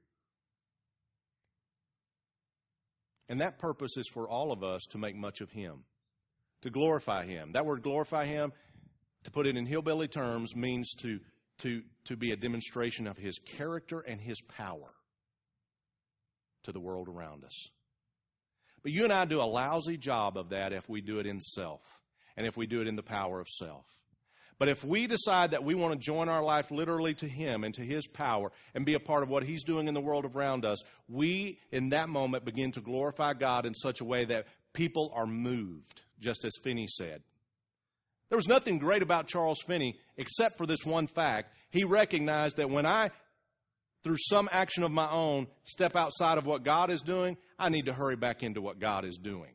And 3.29 3.41
that 3.41 3.59
purpose 3.59 3.99
is 3.99 4.09
for 4.09 4.27
all 4.27 4.53
of 4.53 4.63
us 4.63 4.87
to 4.91 4.99
make 4.99 5.17
much 5.17 5.43
of 5.43 5.51
Him, 5.51 5.85
to 6.63 6.71
glorify 6.71 7.27
Him. 7.27 7.53
That 7.53 7.67
word 7.67 7.83
glorify 7.83 8.25
Him, 8.25 8.53
to 9.25 9.31
put 9.31 9.47
it 9.47 9.57
in 9.57 9.67
hillbilly 9.67 10.09
terms, 10.09 10.57
means 10.57 10.95
to, 11.03 11.21
to, 11.59 11.83
to 12.07 12.17
be 12.17 12.33
a 12.33 12.37
demonstration 12.37 13.07
of 13.07 13.19
His 13.19 13.39
character 13.59 14.01
and 14.01 14.19
His 14.19 14.41
power 14.57 14.95
to 16.63 16.73
the 16.73 16.81
world 16.81 17.09
around 17.09 17.45
us. 17.45 17.69
But 18.85 18.93
you 18.93 19.05
and 19.05 19.13
I 19.13 19.25
do 19.25 19.41
a 19.41 19.43
lousy 19.43 19.97
job 19.97 20.37
of 20.37 20.51
that 20.51 20.73
if 20.73 20.89
we 20.89 21.01
do 21.01 21.19
it 21.19 21.27
in 21.27 21.41
self 21.41 21.81
and 22.37 22.47
if 22.47 22.57
we 22.57 22.67
do 22.67 22.83
it 22.83 22.87
in 22.87 22.97
the 22.97 23.03
power 23.03 23.41
of 23.41 23.49
self. 23.49 23.87
But 24.59 24.69
if 24.69 24.85
we 24.85 25.07
decide 25.07 25.51
that 25.51 25.65
we 25.65 25.75
want 25.75 25.95
to 25.95 25.99
join 25.99 26.29
our 26.29 26.45
life 26.45 26.71
literally 26.71 27.15
to 27.15 27.27
Him 27.27 27.65
and 27.65 27.75
to 27.75 27.83
His 27.83 28.07
power 28.07 28.53
and 28.75 28.87
be 28.87 28.95
a 28.95 29.01
part 29.01 29.23
of 29.23 29.29
what 29.29 29.43
He's 29.43 29.65
doing 29.65 29.89
in 29.89 29.95
the 29.95 30.01
world 30.01 30.27
around 30.27 30.65
us, 30.65 30.85
we 31.09 31.59
in 31.73 31.89
that 31.91 32.09
moment 32.09 32.45
begin 32.45 32.73
to 32.73 32.81
glorify 32.81 33.33
God 33.33 33.67
in 33.67 33.75
such 33.75 34.01
a 34.01 34.05
way 34.05 34.27
that 34.27 34.47
people 34.75 35.11
are 35.15 35.27
moved, 35.27 36.03
just 36.21 36.45
as 36.45 36.53
Finney 36.63 36.87
said. 36.87 37.23
There 38.29 38.39
was 38.39 38.49
nothing 38.49 38.79
great 38.79 39.03
about 39.03 39.27
Charles 39.27 39.63
Finney 39.67 39.99
except 40.17 40.57
for 40.57 40.67
this 40.67 40.85
one 40.85 41.07
fact. 41.07 41.53
He 41.71 41.85
recognized 41.85 42.59
that 42.59 42.71
when 42.71 42.87
I, 42.87 43.11
through 44.05 44.19
some 44.19 44.49
action 44.53 44.85
of 44.85 44.93
my 44.93 45.11
own, 45.11 45.47
step 45.65 45.97
outside 45.97 46.39
of 46.39 46.47
what 46.47 46.63
God 46.63 46.91
is 46.91 47.01
doing, 47.01 47.37
I 47.59 47.71
need 47.71 47.87
to 47.87 47.93
hurry 47.93 48.17
back 48.17 48.43
into 48.43 48.61
what 48.61 48.79
God 48.79 49.05
is 49.05 49.17
doing. 49.17 49.51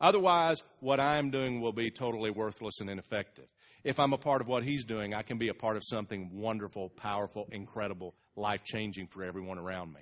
Otherwise, 0.00 0.62
what 0.80 1.00
I'm 1.00 1.30
doing 1.30 1.60
will 1.60 1.72
be 1.72 1.90
totally 1.90 2.30
worthless 2.30 2.80
and 2.80 2.90
ineffective. 2.90 3.46
If 3.82 3.98
I'm 3.98 4.12
a 4.12 4.18
part 4.18 4.42
of 4.42 4.48
what 4.48 4.62
He's 4.62 4.84
doing, 4.84 5.14
I 5.14 5.22
can 5.22 5.38
be 5.38 5.48
a 5.48 5.54
part 5.54 5.76
of 5.76 5.82
something 5.84 6.30
wonderful, 6.34 6.90
powerful, 6.90 7.48
incredible, 7.50 8.14
life 8.36 8.64
changing 8.64 9.06
for 9.06 9.24
everyone 9.24 9.58
around 9.58 9.92
me. 9.92 10.00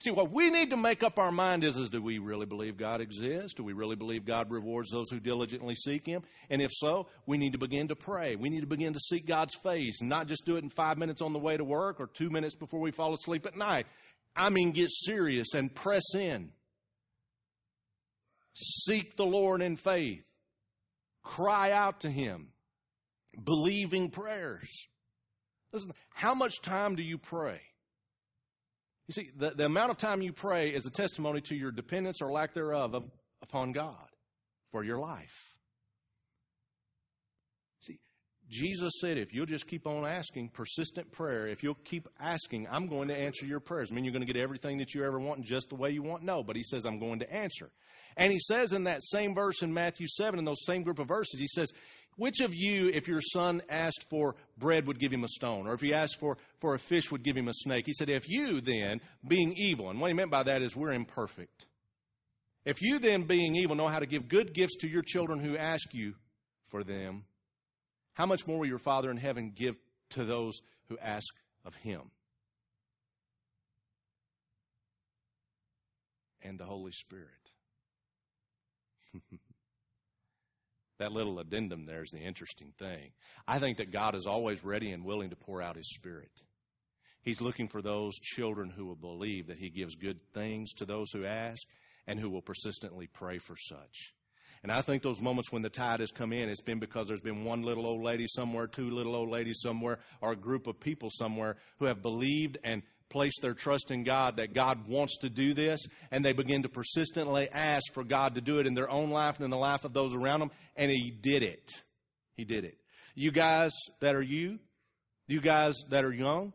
See, 0.00 0.10
what 0.10 0.32
we 0.32 0.50
need 0.50 0.70
to 0.70 0.76
make 0.76 1.02
up 1.02 1.18
our 1.18 1.32
mind 1.32 1.64
is, 1.64 1.76
is 1.76 1.88
do 1.88 2.02
we 2.02 2.18
really 2.18 2.46
believe 2.46 2.76
God 2.76 3.00
exists? 3.00 3.54
Do 3.54 3.64
we 3.64 3.72
really 3.72 3.96
believe 3.96 4.26
God 4.26 4.50
rewards 4.50 4.90
those 4.90 5.08
who 5.08 5.20
diligently 5.20 5.74
seek 5.74 6.04
Him? 6.04 6.22
And 6.50 6.60
if 6.60 6.72
so, 6.72 7.06
we 7.26 7.38
need 7.38 7.52
to 7.52 7.58
begin 7.58 7.88
to 7.88 7.96
pray. 7.96 8.36
We 8.36 8.50
need 8.50 8.60
to 8.60 8.66
begin 8.66 8.92
to 8.92 9.00
seek 9.00 9.26
God's 9.26 9.54
face 9.62 10.00
and 10.00 10.10
not 10.10 10.26
just 10.26 10.44
do 10.44 10.56
it 10.56 10.64
in 10.64 10.68
five 10.68 10.98
minutes 10.98 11.22
on 11.22 11.32
the 11.32 11.38
way 11.38 11.56
to 11.56 11.64
work 11.64 12.00
or 12.00 12.08
two 12.08 12.28
minutes 12.28 12.54
before 12.54 12.80
we 12.80 12.90
fall 12.90 13.14
asleep 13.14 13.46
at 13.46 13.56
night. 13.56 13.86
I 14.36 14.50
mean, 14.50 14.72
get 14.72 14.90
serious 14.90 15.54
and 15.54 15.74
press 15.74 16.14
in. 16.14 16.50
Seek 18.54 19.16
the 19.16 19.26
Lord 19.26 19.62
in 19.62 19.76
faith. 19.76 20.24
Cry 21.22 21.70
out 21.70 22.00
to 22.00 22.10
Him. 22.10 22.48
Believing 23.42 24.10
prayers. 24.10 24.86
Listen, 25.72 25.92
how 26.10 26.34
much 26.34 26.60
time 26.62 26.94
do 26.96 27.02
you 27.02 27.18
pray? 27.18 27.60
You 29.08 29.12
see, 29.12 29.30
the, 29.36 29.50
the 29.50 29.66
amount 29.66 29.90
of 29.90 29.98
time 29.98 30.22
you 30.22 30.32
pray 30.32 30.70
is 30.70 30.86
a 30.86 30.90
testimony 30.90 31.42
to 31.42 31.54
your 31.54 31.70
dependence 31.70 32.22
or 32.22 32.32
lack 32.32 32.54
thereof 32.54 32.94
of, 32.94 33.04
upon 33.42 33.72
God 33.72 34.06
for 34.72 34.82
your 34.82 34.98
life. 34.98 35.58
Jesus 38.50 38.94
said, 39.00 39.16
if 39.16 39.32
you'll 39.32 39.46
just 39.46 39.66
keep 39.66 39.86
on 39.86 40.06
asking, 40.06 40.50
persistent 40.50 41.10
prayer, 41.12 41.46
if 41.46 41.62
you'll 41.62 41.78
keep 41.84 42.08
asking, 42.20 42.68
I'm 42.70 42.88
going 42.88 43.08
to 43.08 43.16
answer 43.16 43.46
your 43.46 43.60
prayers. 43.60 43.90
I 43.90 43.94
mean, 43.94 44.04
you're 44.04 44.12
going 44.12 44.26
to 44.26 44.32
get 44.32 44.40
everything 44.40 44.78
that 44.78 44.94
you 44.94 45.04
ever 45.04 45.18
want 45.18 45.38
in 45.38 45.44
just 45.44 45.70
the 45.70 45.76
way 45.76 45.90
you 45.90 46.02
want? 46.02 46.22
No, 46.22 46.42
but 46.42 46.56
He 46.56 46.62
says, 46.62 46.84
I'm 46.84 46.98
going 46.98 47.20
to 47.20 47.32
answer. 47.32 47.70
And 48.16 48.30
He 48.30 48.38
says 48.38 48.72
in 48.72 48.84
that 48.84 49.02
same 49.02 49.34
verse 49.34 49.62
in 49.62 49.72
Matthew 49.72 50.06
7, 50.08 50.38
in 50.38 50.44
those 50.44 50.64
same 50.64 50.82
group 50.82 50.98
of 50.98 51.08
verses, 51.08 51.40
He 51.40 51.48
says, 51.48 51.72
which 52.16 52.40
of 52.40 52.54
you, 52.54 52.90
if 52.94 53.08
your 53.08 53.20
son 53.20 53.62
asked 53.68 54.04
for 54.08 54.36
bread, 54.56 54.86
would 54.86 55.00
give 55.00 55.12
him 55.12 55.24
a 55.24 55.28
stone? 55.28 55.66
Or 55.66 55.74
if 55.74 55.80
he 55.80 55.92
asked 55.92 56.20
for, 56.20 56.38
for 56.60 56.74
a 56.74 56.78
fish, 56.78 57.10
would 57.10 57.24
give 57.24 57.36
him 57.36 57.48
a 57.48 57.52
snake? 57.52 57.86
He 57.86 57.92
said, 57.92 58.08
If 58.08 58.28
you 58.28 58.60
then, 58.60 59.00
being 59.26 59.54
evil, 59.56 59.90
and 59.90 60.00
what 60.00 60.08
he 60.08 60.14
meant 60.14 60.30
by 60.30 60.44
that 60.44 60.62
is 60.62 60.76
we're 60.76 60.92
imperfect. 60.92 61.66
If 62.64 62.82
you 62.82 62.98
then, 62.98 63.24
being 63.24 63.56
evil, 63.56 63.76
know 63.76 63.88
how 63.88 63.98
to 63.98 64.06
give 64.06 64.28
good 64.28 64.54
gifts 64.54 64.76
to 64.76 64.88
your 64.88 65.02
children 65.02 65.40
who 65.40 65.56
ask 65.56 65.92
you 65.92 66.14
for 66.70 66.84
them, 66.84 67.24
how 68.14 68.26
much 68.26 68.46
more 68.46 68.58
will 68.58 68.66
your 68.66 68.78
Father 68.78 69.10
in 69.10 69.16
heaven 69.16 69.52
give 69.54 69.76
to 70.10 70.24
those 70.24 70.60
who 70.88 70.98
ask 70.98 71.34
of 71.64 71.74
him? 71.76 72.02
And 76.42 76.58
the 76.58 76.64
Holy 76.64 76.92
Spirit. 76.92 77.28
That 80.98 81.12
little 81.12 81.40
addendum 81.40 81.86
there 81.86 82.02
is 82.02 82.10
the 82.10 82.20
interesting 82.20 82.72
thing. 82.78 83.10
I 83.48 83.58
think 83.58 83.78
that 83.78 83.90
God 83.90 84.14
is 84.14 84.26
always 84.26 84.64
ready 84.64 84.92
and 84.92 85.04
willing 85.04 85.30
to 85.30 85.36
pour 85.36 85.60
out 85.60 85.76
His 85.76 85.92
Spirit. 85.92 86.30
He's 87.22 87.40
looking 87.40 87.68
for 87.68 87.82
those 87.82 88.14
children 88.14 88.70
who 88.70 88.86
will 88.86 88.94
believe 88.94 89.48
that 89.48 89.58
He 89.58 89.70
gives 89.70 89.96
good 89.96 90.20
things 90.32 90.72
to 90.74 90.84
those 90.84 91.10
who 91.10 91.24
ask 91.24 91.66
and 92.06 92.20
who 92.20 92.30
will 92.30 92.42
persistently 92.42 93.08
pray 93.08 93.38
for 93.38 93.56
such. 93.56 94.14
And 94.64 94.72
I 94.72 94.80
think 94.80 95.02
those 95.02 95.20
moments 95.20 95.52
when 95.52 95.60
the 95.60 95.68
tide 95.68 96.00
has 96.00 96.10
come 96.10 96.32
in, 96.32 96.48
it's 96.48 96.62
been 96.62 96.78
because 96.78 97.06
there's 97.06 97.20
been 97.20 97.44
one 97.44 97.64
little 97.64 97.84
old 97.84 98.02
lady 98.02 98.24
somewhere, 98.26 98.66
two 98.66 98.88
little 98.88 99.14
old 99.14 99.28
ladies 99.28 99.60
somewhere, 99.60 99.98
or 100.22 100.32
a 100.32 100.36
group 100.36 100.66
of 100.66 100.80
people 100.80 101.10
somewhere 101.12 101.58
who 101.78 101.84
have 101.84 102.00
believed 102.00 102.56
and 102.64 102.82
place 103.10 103.38
their 103.42 103.52
trust 103.52 103.90
in 103.90 104.04
God 104.04 104.38
that 104.38 104.54
God 104.54 104.88
wants 104.88 105.18
to 105.18 105.28
do 105.28 105.52
this, 105.52 105.86
and 106.10 106.24
they 106.24 106.32
begin 106.32 106.62
to 106.62 106.70
persistently 106.70 107.46
ask 107.52 107.92
for 107.92 108.04
God 108.04 108.36
to 108.36 108.40
do 108.40 108.58
it 108.58 108.66
in 108.66 108.72
their 108.72 108.90
own 108.90 109.10
life 109.10 109.36
and 109.36 109.44
in 109.44 109.50
the 109.50 109.58
life 109.58 109.84
of 109.84 109.92
those 109.92 110.14
around 110.14 110.40
them, 110.40 110.50
and 110.76 110.90
He 110.90 111.10
did 111.10 111.42
it. 111.42 111.70
He 112.34 112.46
did 112.46 112.64
it. 112.64 112.78
You 113.14 113.32
guys 113.32 113.72
that 114.00 114.16
are 114.16 114.22
you, 114.22 114.58
you 115.28 115.42
guys 115.42 115.74
that 115.90 116.06
are 116.06 116.12
young, 116.12 116.54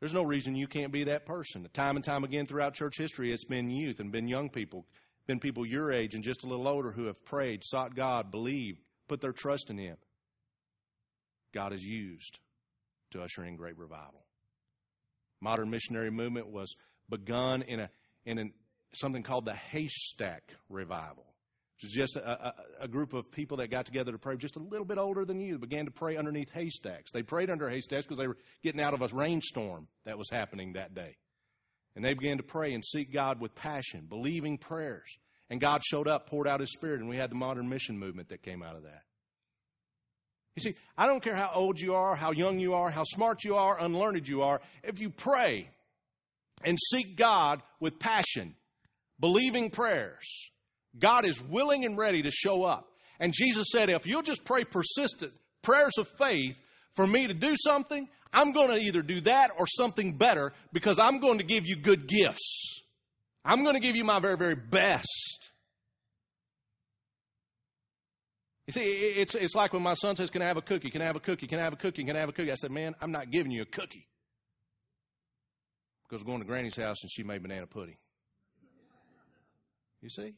there's 0.00 0.14
no 0.14 0.22
reason 0.22 0.56
you 0.56 0.66
can't 0.66 0.90
be 0.90 1.04
that 1.04 1.26
person. 1.26 1.68
Time 1.74 1.96
and 1.96 2.04
time 2.04 2.24
again 2.24 2.46
throughout 2.46 2.72
church 2.72 2.96
history, 2.96 3.30
it's 3.30 3.44
been 3.44 3.68
youth 3.68 4.00
and 4.00 4.10
been 4.10 4.26
young 4.26 4.48
people, 4.48 4.86
been 5.30 5.38
people 5.38 5.64
your 5.64 5.92
age 5.92 6.16
and 6.16 6.24
just 6.24 6.42
a 6.42 6.48
little 6.48 6.66
older 6.66 6.90
who 6.90 7.06
have 7.06 7.24
prayed, 7.24 7.62
sought 7.62 7.94
God, 7.94 8.32
believed, 8.32 8.80
put 9.08 9.20
their 9.20 9.32
trust 9.32 9.70
in 9.70 9.78
Him. 9.78 9.96
God 11.54 11.72
is 11.72 11.84
used 11.84 12.40
to 13.12 13.22
usher 13.22 13.44
in 13.44 13.54
great 13.54 13.78
revival. 13.78 14.26
Modern 15.40 15.70
missionary 15.70 16.10
movement 16.10 16.48
was 16.48 16.74
begun 17.08 17.62
in 17.62 17.78
a 17.78 17.90
in 18.26 18.38
an, 18.38 18.52
something 18.92 19.22
called 19.22 19.44
the 19.44 19.54
haystack 19.54 20.42
revival 20.68 21.24
which 21.76 21.90
is 21.90 21.92
just 21.92 22.16
a, 22.16 22.48
a, 22.48 22.54
a, 22.80 22.88
group 22.88 23.14
of 23.14 23.32
people 23.32 23.56
that 23.56 23.70
got 23.70 23.86
together 23.86 24.12
to 24.12 24.18
pray 24.18 24.36
just 24.36 24.56
a 24.56 24.60
little 24.60 24.84
bit 24.84 24.98
older 24.98 25.24
than 25.24 25.40
you 25.40 25.58
began 25.58 25.86
to 25.86 25.90
pray 25.90 26.18
underneath 26.18 26.50
haystacks. 26.50 27.10
They 27.10 27.22
prayed 27.22 27.48
under 27.48 27.70
haystacks 27.70 28.04
because 28.04 28.18
they 28.18 28.28
were 28.28 28.36
getting 28.62 28.82
out 28.82 28.92
of 28.92 29.00
a 29.00 29.08
rainstorm 29.16 29.88
that 30.04 30.18
was 30.18 30.28
happening 30.28 30.74
that 30.74 30.94
day 30.94 31.16
and 31.96 32.04
they 32.04 32.14
began 32.14 32.36
to 32.36 32.42
pray 32.42 32.72
and 32.72 32.84
seek 32.84 33.12
god 33.12 33.40
with 33.40 33.54
passion 33.54 34.06
believing 34.08 34.58
prayers 34.58 35.16
and 35.48 35.60
god 35.60 35.82
showed 35.84 36.08
up 36.08 36.28
poured 36.28 36.48
out 36.48 36.60
his 36.60 36.72
spirit 36.72 37.00
and 37.00 37.08
we 37.08 37.16
had 37.16 37.30
the 37.30 37.36
modern 37.36 37.68
mission 37.68 37.98
movement 37.98 38.28
that 38.28 38.42
came 38.42 38.62
out 38.62 38.76
of 38.76 38.82
that 38.84 39.02
you 40.56 40.62
see, 40.62 40.74
I 40.98 41.06
don't 41.06 41.22
care 41.22 41.36
how 41.36 41.52
old 41.54 41.78
you 41.80 41.94
are, 41.94 42.16
how 42.16 42.32
young 42.32 42.58
you 42.58 42.74
are, 42.74 42.90
how 42.90 43.04
smart 43.04 43.44
you 43.44 43.54
are, 43.54 43.80
unlearned 43.80 44.28
you 44.28 44.42
are, 44.42 44.60
if 44.82 45.00
you 45.00 45.10
pray 45.10 45.70
and 46.64 46.76
seek 46.90 47.16
God 47.16 47.62
with 47.78 47.98
passion, 47.98 48.54
believing 49.18 49.70
prayers, 49.70 50.50
God 50.98 51.24
is 51.24 51.40
willing 51.42 51.84
and 51.84 51.96
ready 51.96 52.22
to 52.22 52.30
show 52.30 52.64
up. 52.64 52.88
And 53.20 53.32
Jesus 53.32 53.68
said, 53.70 53.90
if 53.90 54.06
you'll 54.06 54.22
just 54.22 54.44
pray 54.44 54.64
persistent 54.64 55.32
prayers 55.62 55.92
of 55.98 56.08
faith 56.18 56.60
for 56.94 57.06
me 57.06 57.26
to 57.26 57.34
do 57.34 57.54
something, 57.56 58.08
I'm 58.32 58.52
going 58.52 58.68
to 58.68 58.76
either 58.76 59.02
do 59.02 59.20
that 59.22 59.52
or 59.58 59.66
something 59.66 60.16
better 60.16 60.52
because 60.72 60.98
I'm 60.98 61.18
going 61.18 61.38
to 61.38 61.44
give 61.44 61.66
you 61.66 61.76
good 61.76 62.06
gifts. 62.06 62.80
I'm 63.44 63.62
going 63.62 63.74
to 63.74 63.80
give 63.80 63.96
you 63.96 64.04
my 64.04 64.20
very, 64.20 64.36
very 64.36 64.54
best. 64.54 65.50
You 68.66 68.72
see, 68.72 68.84
it's, 68.84 69.34
it's 69.34 69.54
like 69.56 69.72
when 69.72 69.82
my 69.82 69.94
son 69.94 70.14
says, 70.14 70.30
Can 70.30 70.42
I 70.42 70.46
have 70.46 70.56
a 70.56 70.62
cookie? 70.62 70.90
Can 70.90 71.02
I 71.02 71.06
have 71.06 71.16
a 71.16 71.20
cookie? 71.20 71.48
Can 71.48 71.58
I 71.58 71.64
have 71.64 71.72
a 71.72 71.76
cookie? 71.76 72.04
Can 72.04 72.14
I 72.14 72.20
have 72.20 72.28
a 72.28 72.32
cookie? 72.32 72.52
I 72.52 72.54
said, 72.54 72.70
Man, 72.70 72.94
I'm 73.00 73.10
not 73.10 73.30
giving 73.30 73.50
you 73.50 73.62
a 73.62 73.66
cookie. 73.66 74.06
Because 76.08 76.24
we're 76.24 76.30
going 76.30 76.40
to 76.40 76.46
Granny's 76.46 76.76
house 76.76 76.98
and 77.02 77.10
she 77.10 77.24
made 77.24 77.42
banana 77.42 77.66
pudding. 77.66 77.96
You 80.02 80.08
see? 80.08 80.34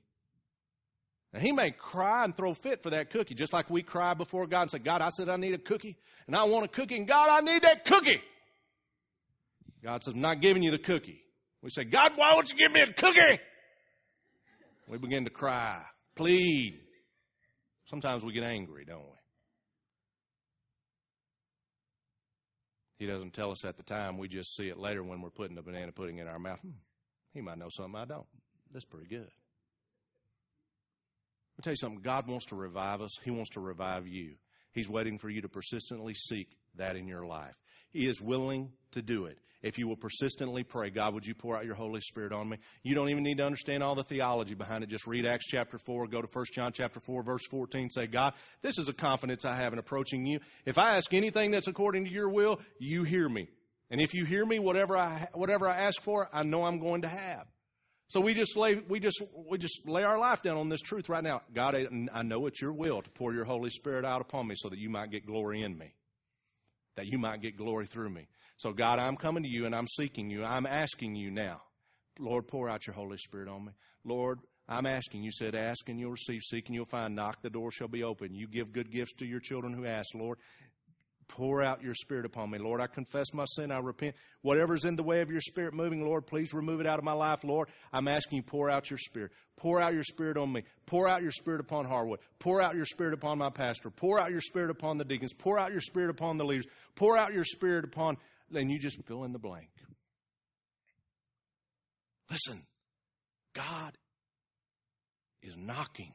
Now, 1.33 1.41
he 1.41 1.53
may 1.53 1.71
cry 1.71 2.25
and 2.25 2.37
throw 2.37 2.53
fit 2.53 2.83
for 2.83 2.91
that 2.91 3.11
cookie, 3.11 3.35
just 3.35 3.53
like 3.53 3.71
we 3.71 3.83
cry 3.83 4.15
before 4.15 4.47
God 4.47 4.63
and 4.63 4.71
say, 4.71 4.79
God, 4.79 5.01
I 5.01 5.09
said 5.09 5.29
I 5.29 5.37
need 5.37 5.55
a 5.55 5.59
cookie, 5.59 5.97
and 6.27 6.37
I 6.37 6.45
want 6.45 6.67
a 6.67 6.69
cookie, 6.69 6.97
and 6.97 7.09
God, 7.09 7.29
I 7.31 7.41
need 7.41 7.63
that 7.63 7.85
cookie. 7.85 8.21
God 9.83 10.05
says, 10.05 10.15
I'm 10.15 10.21
not 10.21 10.41
giving 10.41 10.63
you 10.63 10.71
the 10.71 10.79
cookie. 10.79 11.21
We 11.63 11.71
say, 11.71 11.85
God, 11.85 12.13
why 12.17 12.35
won't 12.35 12.53
you 12.53 12.59
give 12.59 12.73
me 12.73 12.81
a 12.81 12.87
cookie? 12.87 13.41
We 14.89 14.99
begin 14.99 15.25
to 15.25 15.31
cry, 15.31 15.83
plead, 16.17 16.79
Sometimes 17.93 18.25
we 18.25 18.33
get 18.33 18.45
angry, 18.45 18.87
don't 18.87 19.03
we? 19.03 19.19
He 22.99 23.07
doesn't 23.07 23.35
tell 23.35 23.51
us 23.51 23.67
at 23.67 23.77
the 23.77 23.83
time. 23.83 24.17
We 24.17 24.29
just 24.29 24.57
see 24.57 24.69
it 24.69 24.79
later 24.79 25.03
when 25.03 25.21
we're 25.21 25.31
putting 25.31 25.57
the 25.57 25.63
banana 25.63 25.93
pudding 25.93 26.19
in 26.19 26.27
our 26.27 26.39
mouth. 26.39 26.61
Hmm, 26.61 26.71
he 27.35 27.43
might 27.43 27.59
know 27.59 27.69
something 27.69 27.97
I 27.97 28.07
don't. 28.07 28.27
That's 28.73 28.85
pretty 28.85 29.09
good. 29.09 29.29
Tell 31.63 31.73
you 31.73 31.77
something. 31.77 32.03
God 32.03 32.29
wants 32.29 32.47
to 32.47 32.57
revive 32.57 33.01
us. 33.01 33.19
He 33.25 33.31
wants 33.31 33.51
to 33.51 33.61
revive 33.61 34.07
you. 34.07 34.35
He's 34.73 34.89
waiting 34.89 35.19
for 35.19 35.29
you 35.29 35.43
to 35.43 35.49
persistently 35.49 36.15
seek 36.15 36.49
that 36.77 36.97
in 36.97 37.07
your 37.07 37.25
life. 37.25 37.55
He 37.91 38.07
is 38.07 38.21
willing 38.21 38.73
to 38.93 39.03
do 39.03 39.27
it. 39.27 39.39
If 39.63 39.79
you 39.79 39.87
will 39.87 39.97
persistently 39.97 40.65
pray, 40.65 40.91
God, 40.91 41.15
would 41.15 41.25
you 41.25 41.35
pour 41.35 41.57
out 41.57 41.65
your 41.65 41.77
Holy 41.77 42.01
Spirit 42.01 42.33
on 42.33 42.49
me? 42.49 42.57
You 42.83 42.97
don't 42.97 43.11
even 43.11 43.23
need 43.23 43.39
to 43.39 43.45
understand 43.45 43.83
all 43.83 43.95
the 43.95 44.03
theology 44.03 44.55
behind 44.55 44.83
it. 44.83 44.89
Just 44.89 45.07
read 45.07 45.25
Acts 45.25 45.47
chapter 45.47 45.79
4, 45.79 46.09
go 46.09 46.21
to 46.21 46.29
1 46.33 46.47
John 46.53 46.73
chapter 46.73 46.99
4, 46.99 47.23
verse 47.23 47.47
14. 47.49 47.91
Say, 47.91 48.07
God, 48.07 48.35
this 48.63 48.79
is 48.79 48.89
a 48.89 48.93
confidence 48.93 49.45
I 49.45 49.55
have 49.55 49.73
in 49.73 49.79
approaching 49.79 50.27
you. 50.27 50.41
If 50.67 50.79
I 50.79 50.97
ask 50.97 51.15
anything 51.15 51.53
that's 51.53 51.69
according 51.69 52.07
to 52.07 52.11
your 52.11 52.29
will, 52.29 52.61
you 52.79 53.05
hear 53.05 53.29
me. 53.29 53.47
And 53.89 54.01
if 54.01 54.15
you 54.15 54.25
hear 54.25 54.45
me, 54.45 54.59
whatever 54.59 54.97
I, 54.97 55.29
whatever 55.35 55.69
I 55.69 55.83
ask 55.83 56.03
for, 56.03 56.29
I 56.33 56.43
know 56.43 56.65
I'm 56.65 56.81
going 56.81 57.03
to 57.03 57.09
have. 57.09 57.47
So 58.13 58.21
we 58.21 58.35
just 58.35 58.59
lay 58.59 58.75
we 58.75 59.01
just 59.01 59.23
we 59.49 59.57
just 59.57 59.89
lay 59.89 60.03
our 60.03 60.19
life 60.19 60.43
down 60.43 60.59
on 60.59 60.69
this 60.69 60.83
truth 60.83 61.09
right 61.09 61.25
now. 61.25 61.41
God, 61.55 61.75
I 62.13 62.23
know 62.23 62.45
it's 62.45 62.61
your 62.61 62.75
will 62.75 63.01
to 63.01 63.09
pour 63.09 63.33
your 63.33 63.47
Holy 63.47 63.71
Spirit 63.71 64.05
out 64.05 64.21
upon 64.21 64.47
me 64.47 64.55
so 64.55 64.69
that 64.69 64.79
you 64.79 64.91
might 64.91 65.11
get 65.11 65.25
glory 65.25 65.63
in 65.63 65.79
me. 65.79 65.95
That 66.97 67.07
you 67.07 67.17
might 67.17 67.41
get 67.41 67.57
glory 67.57 67.87
through 67.87 68.11
me. 68.11 68.29
So 68.59 68.75
God, 68.75 68.99
I'm 68.99 69.17
coming 69.17 69.45
to 69.45 69.49
you 69.49 69.65
and 69.65 69.75
I'm 69.75 69.87
seeking 69.87 70.29
you. 70.29 70.45
I'm 70.45 70.67
asking 70.67 71.17
you 71.17 71.31
now. 71.31 71.63
Lord, 72.19 72.49
pour 72.49 72.69
out 72.69 72.87
your 72.87 72.93
Holy 72.93 73.17
Spirit 73.17 73.49
on 73.49 73.65
me. 73.65 73.73
Lord, 74.05 74.41
I'm 74.69 74.85
asking. 74.85 75.23
You 75.23 75.33
said, 75.33 75.55
ask 75.55 75.89
and 75.89 75.99
you'll 75.99 76.11
receive, 76.11 76.43
seek 76.43 76.67
and 76.67 76.75
you'll 76.75 76.85
find, 76.85 77.17
knock, 77.17 77.41
the 77.41 77.49
door 77.49 77.71
shall 77.71 77.89
be 77.89 78.03
open. 78.03 78.35
You 78.35 78.47
give 78.47 78.75
good 78.75 78.93
gifts 78.93 79.15
to 79.21 79.27
your 79.27 79.41
children 79.41 79.73
who 79.73 79.87
ask, 79.87 80.15
Lord. 80.15 80.37
Pour 81.33 81.63
out 81.63 81.83
your 81.83 81.95
spirit 81.95 82.27
upon 82.27 82.51
me. 82.51 82.59
Lord, 82.59 82.83
I 82.83 82.87
confess 82.87 83.33
my 83.33 83.47
sin. 83.47 83.71
I 83.71 83.79
repent. 83.79 84.17
Whatever's 84.43 84.85
in 84.85 84.97
the 84.97 85.03
way 85.03 85.23
of 85.23 85.31
your 85.31 85.41
spirit 85.41 85.73
moving, 85.73 86.05
Lord, 86.05 86.27
please 86.27 86.53
remove 86.53 86.81
it 86.81 86.87
out 86.87 86.99
of 86.99 87.07
my 87.07 87.15
life, 87.15 87.43
Lord. 87.43 87.69
I'm 87.91 88.07
asking 88.07 88.37
you, 88.37 88.43
pour 88.43 88.69
out 88.69 88.91
your 88.91 88.99
spirit. 88.99 89.33
Pour 89.57 89.81
out 89.81 89.95
your 89.95 90.05
spirit 90.05 90.37
on 90.37 90.53
me. 90.53 90.65
Pour 90.85 91.09
out 91.09 91.23
your 91.23 91.31
spirit 91.31 91.63
upon 91.63 91.87
Harwood. 91.87 92.21
Pour 92.39 92.61
out 92.61 92.75
your 92.75 92.85
spirit 92.85 93.15
upon 93.15 93.39
my 93.39 93.49
pastor. 93.49 93.89
Pour 93.89 94.21
out 94.21 94.31
your 94.31 94.43
spirit 94.43 94.71
upon 94.71 94.99
the 94.99 95.05
deacons. 95.05 95.33
Pour 95.33 95.59
out 95.59 95.73
your 95.73 95.81
spirit 95.81 96.11
upon 96.11 96.37
the 96.37 96.45
leaders. 96.45 96.67
Pour 96.97 97.17
out 97.17 97.33
your 97.33 97.45
spirit 97.45 97.87
upon, 97.87 98.19
then 98.51 98.69
you 98.69 98.79
just 98.79 99.03
fill 99.07 99.25
in 99.25 99.33
the 99.33 99.39
blank. 99.39 99.71
Listen, 102.31 102.61
God 103.55 103.97
is 105.43 105.57
knocking. 105.57 106.13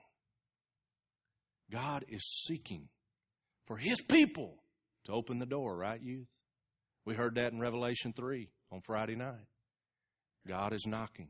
God 1.72 2.06
is 2.08 2.46
seeking 2.46 2.88
for 3.66 3.78
His 3.78 4.00
people 4.00 4.60
to 5.08 5.14
open 5.14 5.40
the 5.40 5.46
door, 5.46 5.76
right, 5.76 6.02
youth? 6.02 6.28
We 7.06 7.16
heard 7.16 7.36
that 7.36 7.52
in 7.52 7.60
Revelation 7.60 8.14
3 8.14 8.50
on 8.72 8.82
Friday 8.82 9.16
night. 9.16 9.48
God 10.48 10.74
is 10.74 10.86
knocking. 10.86 11.30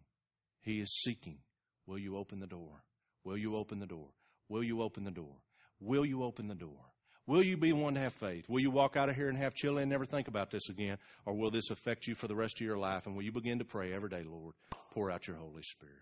He 0.62 0.80
is 0.82 1.02
seeking. 1.04 1.38
Will 1.86 1.98
you 1.98 2.18
open 2.18 2.40
the 2.40 2.48
door? 2.48 2.84
Will 3.24 3.38
you 3.38 3.56
open 3.56 3.80
the 3.80 3.86
door? 3.88 4.10
Will 4.50 4.64
you 4.64 4.82
open 4.82 5.04
the 5.04 5.12
door? 5.12 5.36
Will 5.80 6.06
you 6.06 6.24
open 6.24 6.48
the 6.48 6.56
door? 6.56 6.84
Will 7.28 7.44
you 7.44 7.58
be 7.58 7.74
one 7.74 7.96
to 7.96 8.00
have 8.00 8.14
faith? 8.14 8.46
Will 8.48 8.62
you 8.62 8.72
walk 8.72 8.96
out 8.96 9.10
of 9.10 9.16
here 9.16 9.28
and 9.28 9.38
have 9.38 9.54
chili 9.54 9.84
and 9.84 9.92
never 9.92 10.06
think 10.06 10.28
about 10.28 10.50
this 10.50 10.70
again? 10.70 10.98
Or 11.26 11.34
will 11.34 11.52
this 11.52 11.70
affect 11.70 12.08
you 12.08 12.16
for 12.16 12.28
the 12.28 12.36
rest 12.36 12.60
of 12.62 12.66
your 12.66 12.78
life? 12.78 13.06
And 13.06 13.16
will 13.16 13.24
you 13.24 13.34
begin 13.34 13.60
to 13.60 13.66
pray 13.66 13.94
every 13.94 14.10
day, 14.10 14.24
Lord, 14.24 14.56
pour 14.92 15.12
out 15.12 15.28
your 15.28 15.36
Holy 15.36 15.62
Spirit? 15.62 15.96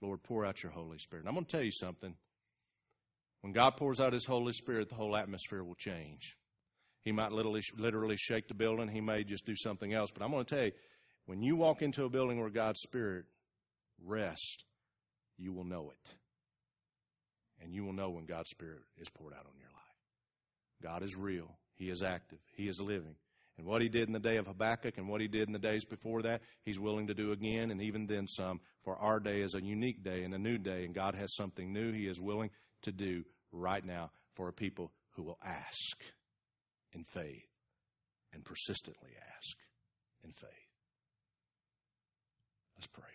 Lord, 0.00 0.22
pour 0.22 0.46
out 0.46 0.62
your 0.62 0.72
Holy 0.72 0.98
Spirit. 0.98 1.22
And 1.22 1.28
I'm 1.28 1.34
going 1.34 1.44
to 1.44 1.52
tell 1.52 1.64
you 1.64 1.72
something. 1.72 2.14
When 3.42 3.52
God 3.52 3.76
pours 3.76 4.00
out 4.00 4.14
His 4.14 4.24
Holy 4.24 4.52
Spirit, 4.52 4.88
the 4.88 4.94
whole 4.94 5.16
atmosphere 5.16 5.62
will 5.62 5.74
change. 5.74 6.36
He 7.04 7.12
might 7.12 7.32
literally, 7.32 7.62
literally 7.76 8.16
shake 8.16 8.48
the 8.48 8.54
building. 8.54 8.88
He 8.88 9.00
may 9.00 9.24
just 9.24 9.44
do 9.44 9.56
something 9.56 9.92
else. 9.92 10.10
But 10.10 10.24
I'm 10.24 10.30
going 10.30 10.44
to 10.44 10.54
tell 10.54 10.64
you, 10.64 10.72
when 11.26 11.42
you 11.42 11.56
walk 11.56 11.82
into 11.82 12.04
a 12.04 12.08
building 12.08 12.40
where 12.40 12.50
God's 12.50 12.80
Spirit 12.80 13.24
rests, 14.04 14.64
you 15.38 15.52
will 15.52 15.64
know 15.64 15.90
it. 15.90 16.14
And 17.62 17.72
you 17.72 17.84
will 17.84 17.92
know 17.92 18.10
when 18.10 18.26
God's 18.26 18.50
Spirit 18.50 18.82
is 18.98 19.08
poured 19.08 19.32
out 19.32 19.46
on 19.46 19.58
your 19.58 19.68
life. 19.68 19.82
God 20.82 21.02
is 21.02 21.16
real. 21.16 21.56
He 21.76 21.90
is 21.90 22.02
active. 22.02 22.38
He 22.56 22.68
is 22.68 22.80
living. 22.80 23.14
And 23.58 23.66
what 23.66 23.82
he 23.82 23.88
did 23.88 24.06
in 24.06 24.12
the 24.12 24.18
day 24.18 24.36
of 24.36 24.46
Habakkuk 24.46 24.96
and 24.96 25.08
what 25.08 25.20
he 25.20 25.28
did 25.28 25.46
in 25.46 25.52
the 25.52 25.58
days 25.58 25.84
before 25.84 26.22
that, 26.22 26.40
he's 26.64 26.78
willing 26.78 27.08
to 27.08 27.14
do 27.14 27.32
again 27.32 27.70
and 27.70 27.82
even 27.82 28.06
then 28.06 28.26
some. 28.26 28.60
For 28.84 28.96
our 28.96 29.20
day 29.20 29.40
is 29.42 29.54
a 29.54 29.62
unique 29.62 30.02
day 30.02 30.22
and 30.22 30.34
a 30.34 30.38
new 30.38 30.58
day, 30.58 30.84
and 30.84 30.94
God 30.94 31.14
has 31.14 31.34
something 31.34 31.72
new 31.72 31.92
he 31.92 32.06
is 32.06 32.20
willing 32.20 32.50
to 32.82 32.92
do 32.92 33.24
right 33.52 33.84
now 33.84 34.10
for 34.34 34.48
a 34.48 34.52
people 34.52 34.90
who 35.14 35.22
will 35.22 35.38
ask 35.44 35.98
in 36.94 37.04
faith 37.04 37.48
and 38.32 38.44
persistently 38.44 39.10
ask 39.36 39.56
in 40.24 40.32
faith. 40.32 40.48
Let's 42.76 42.86
pray. 42.88 43.04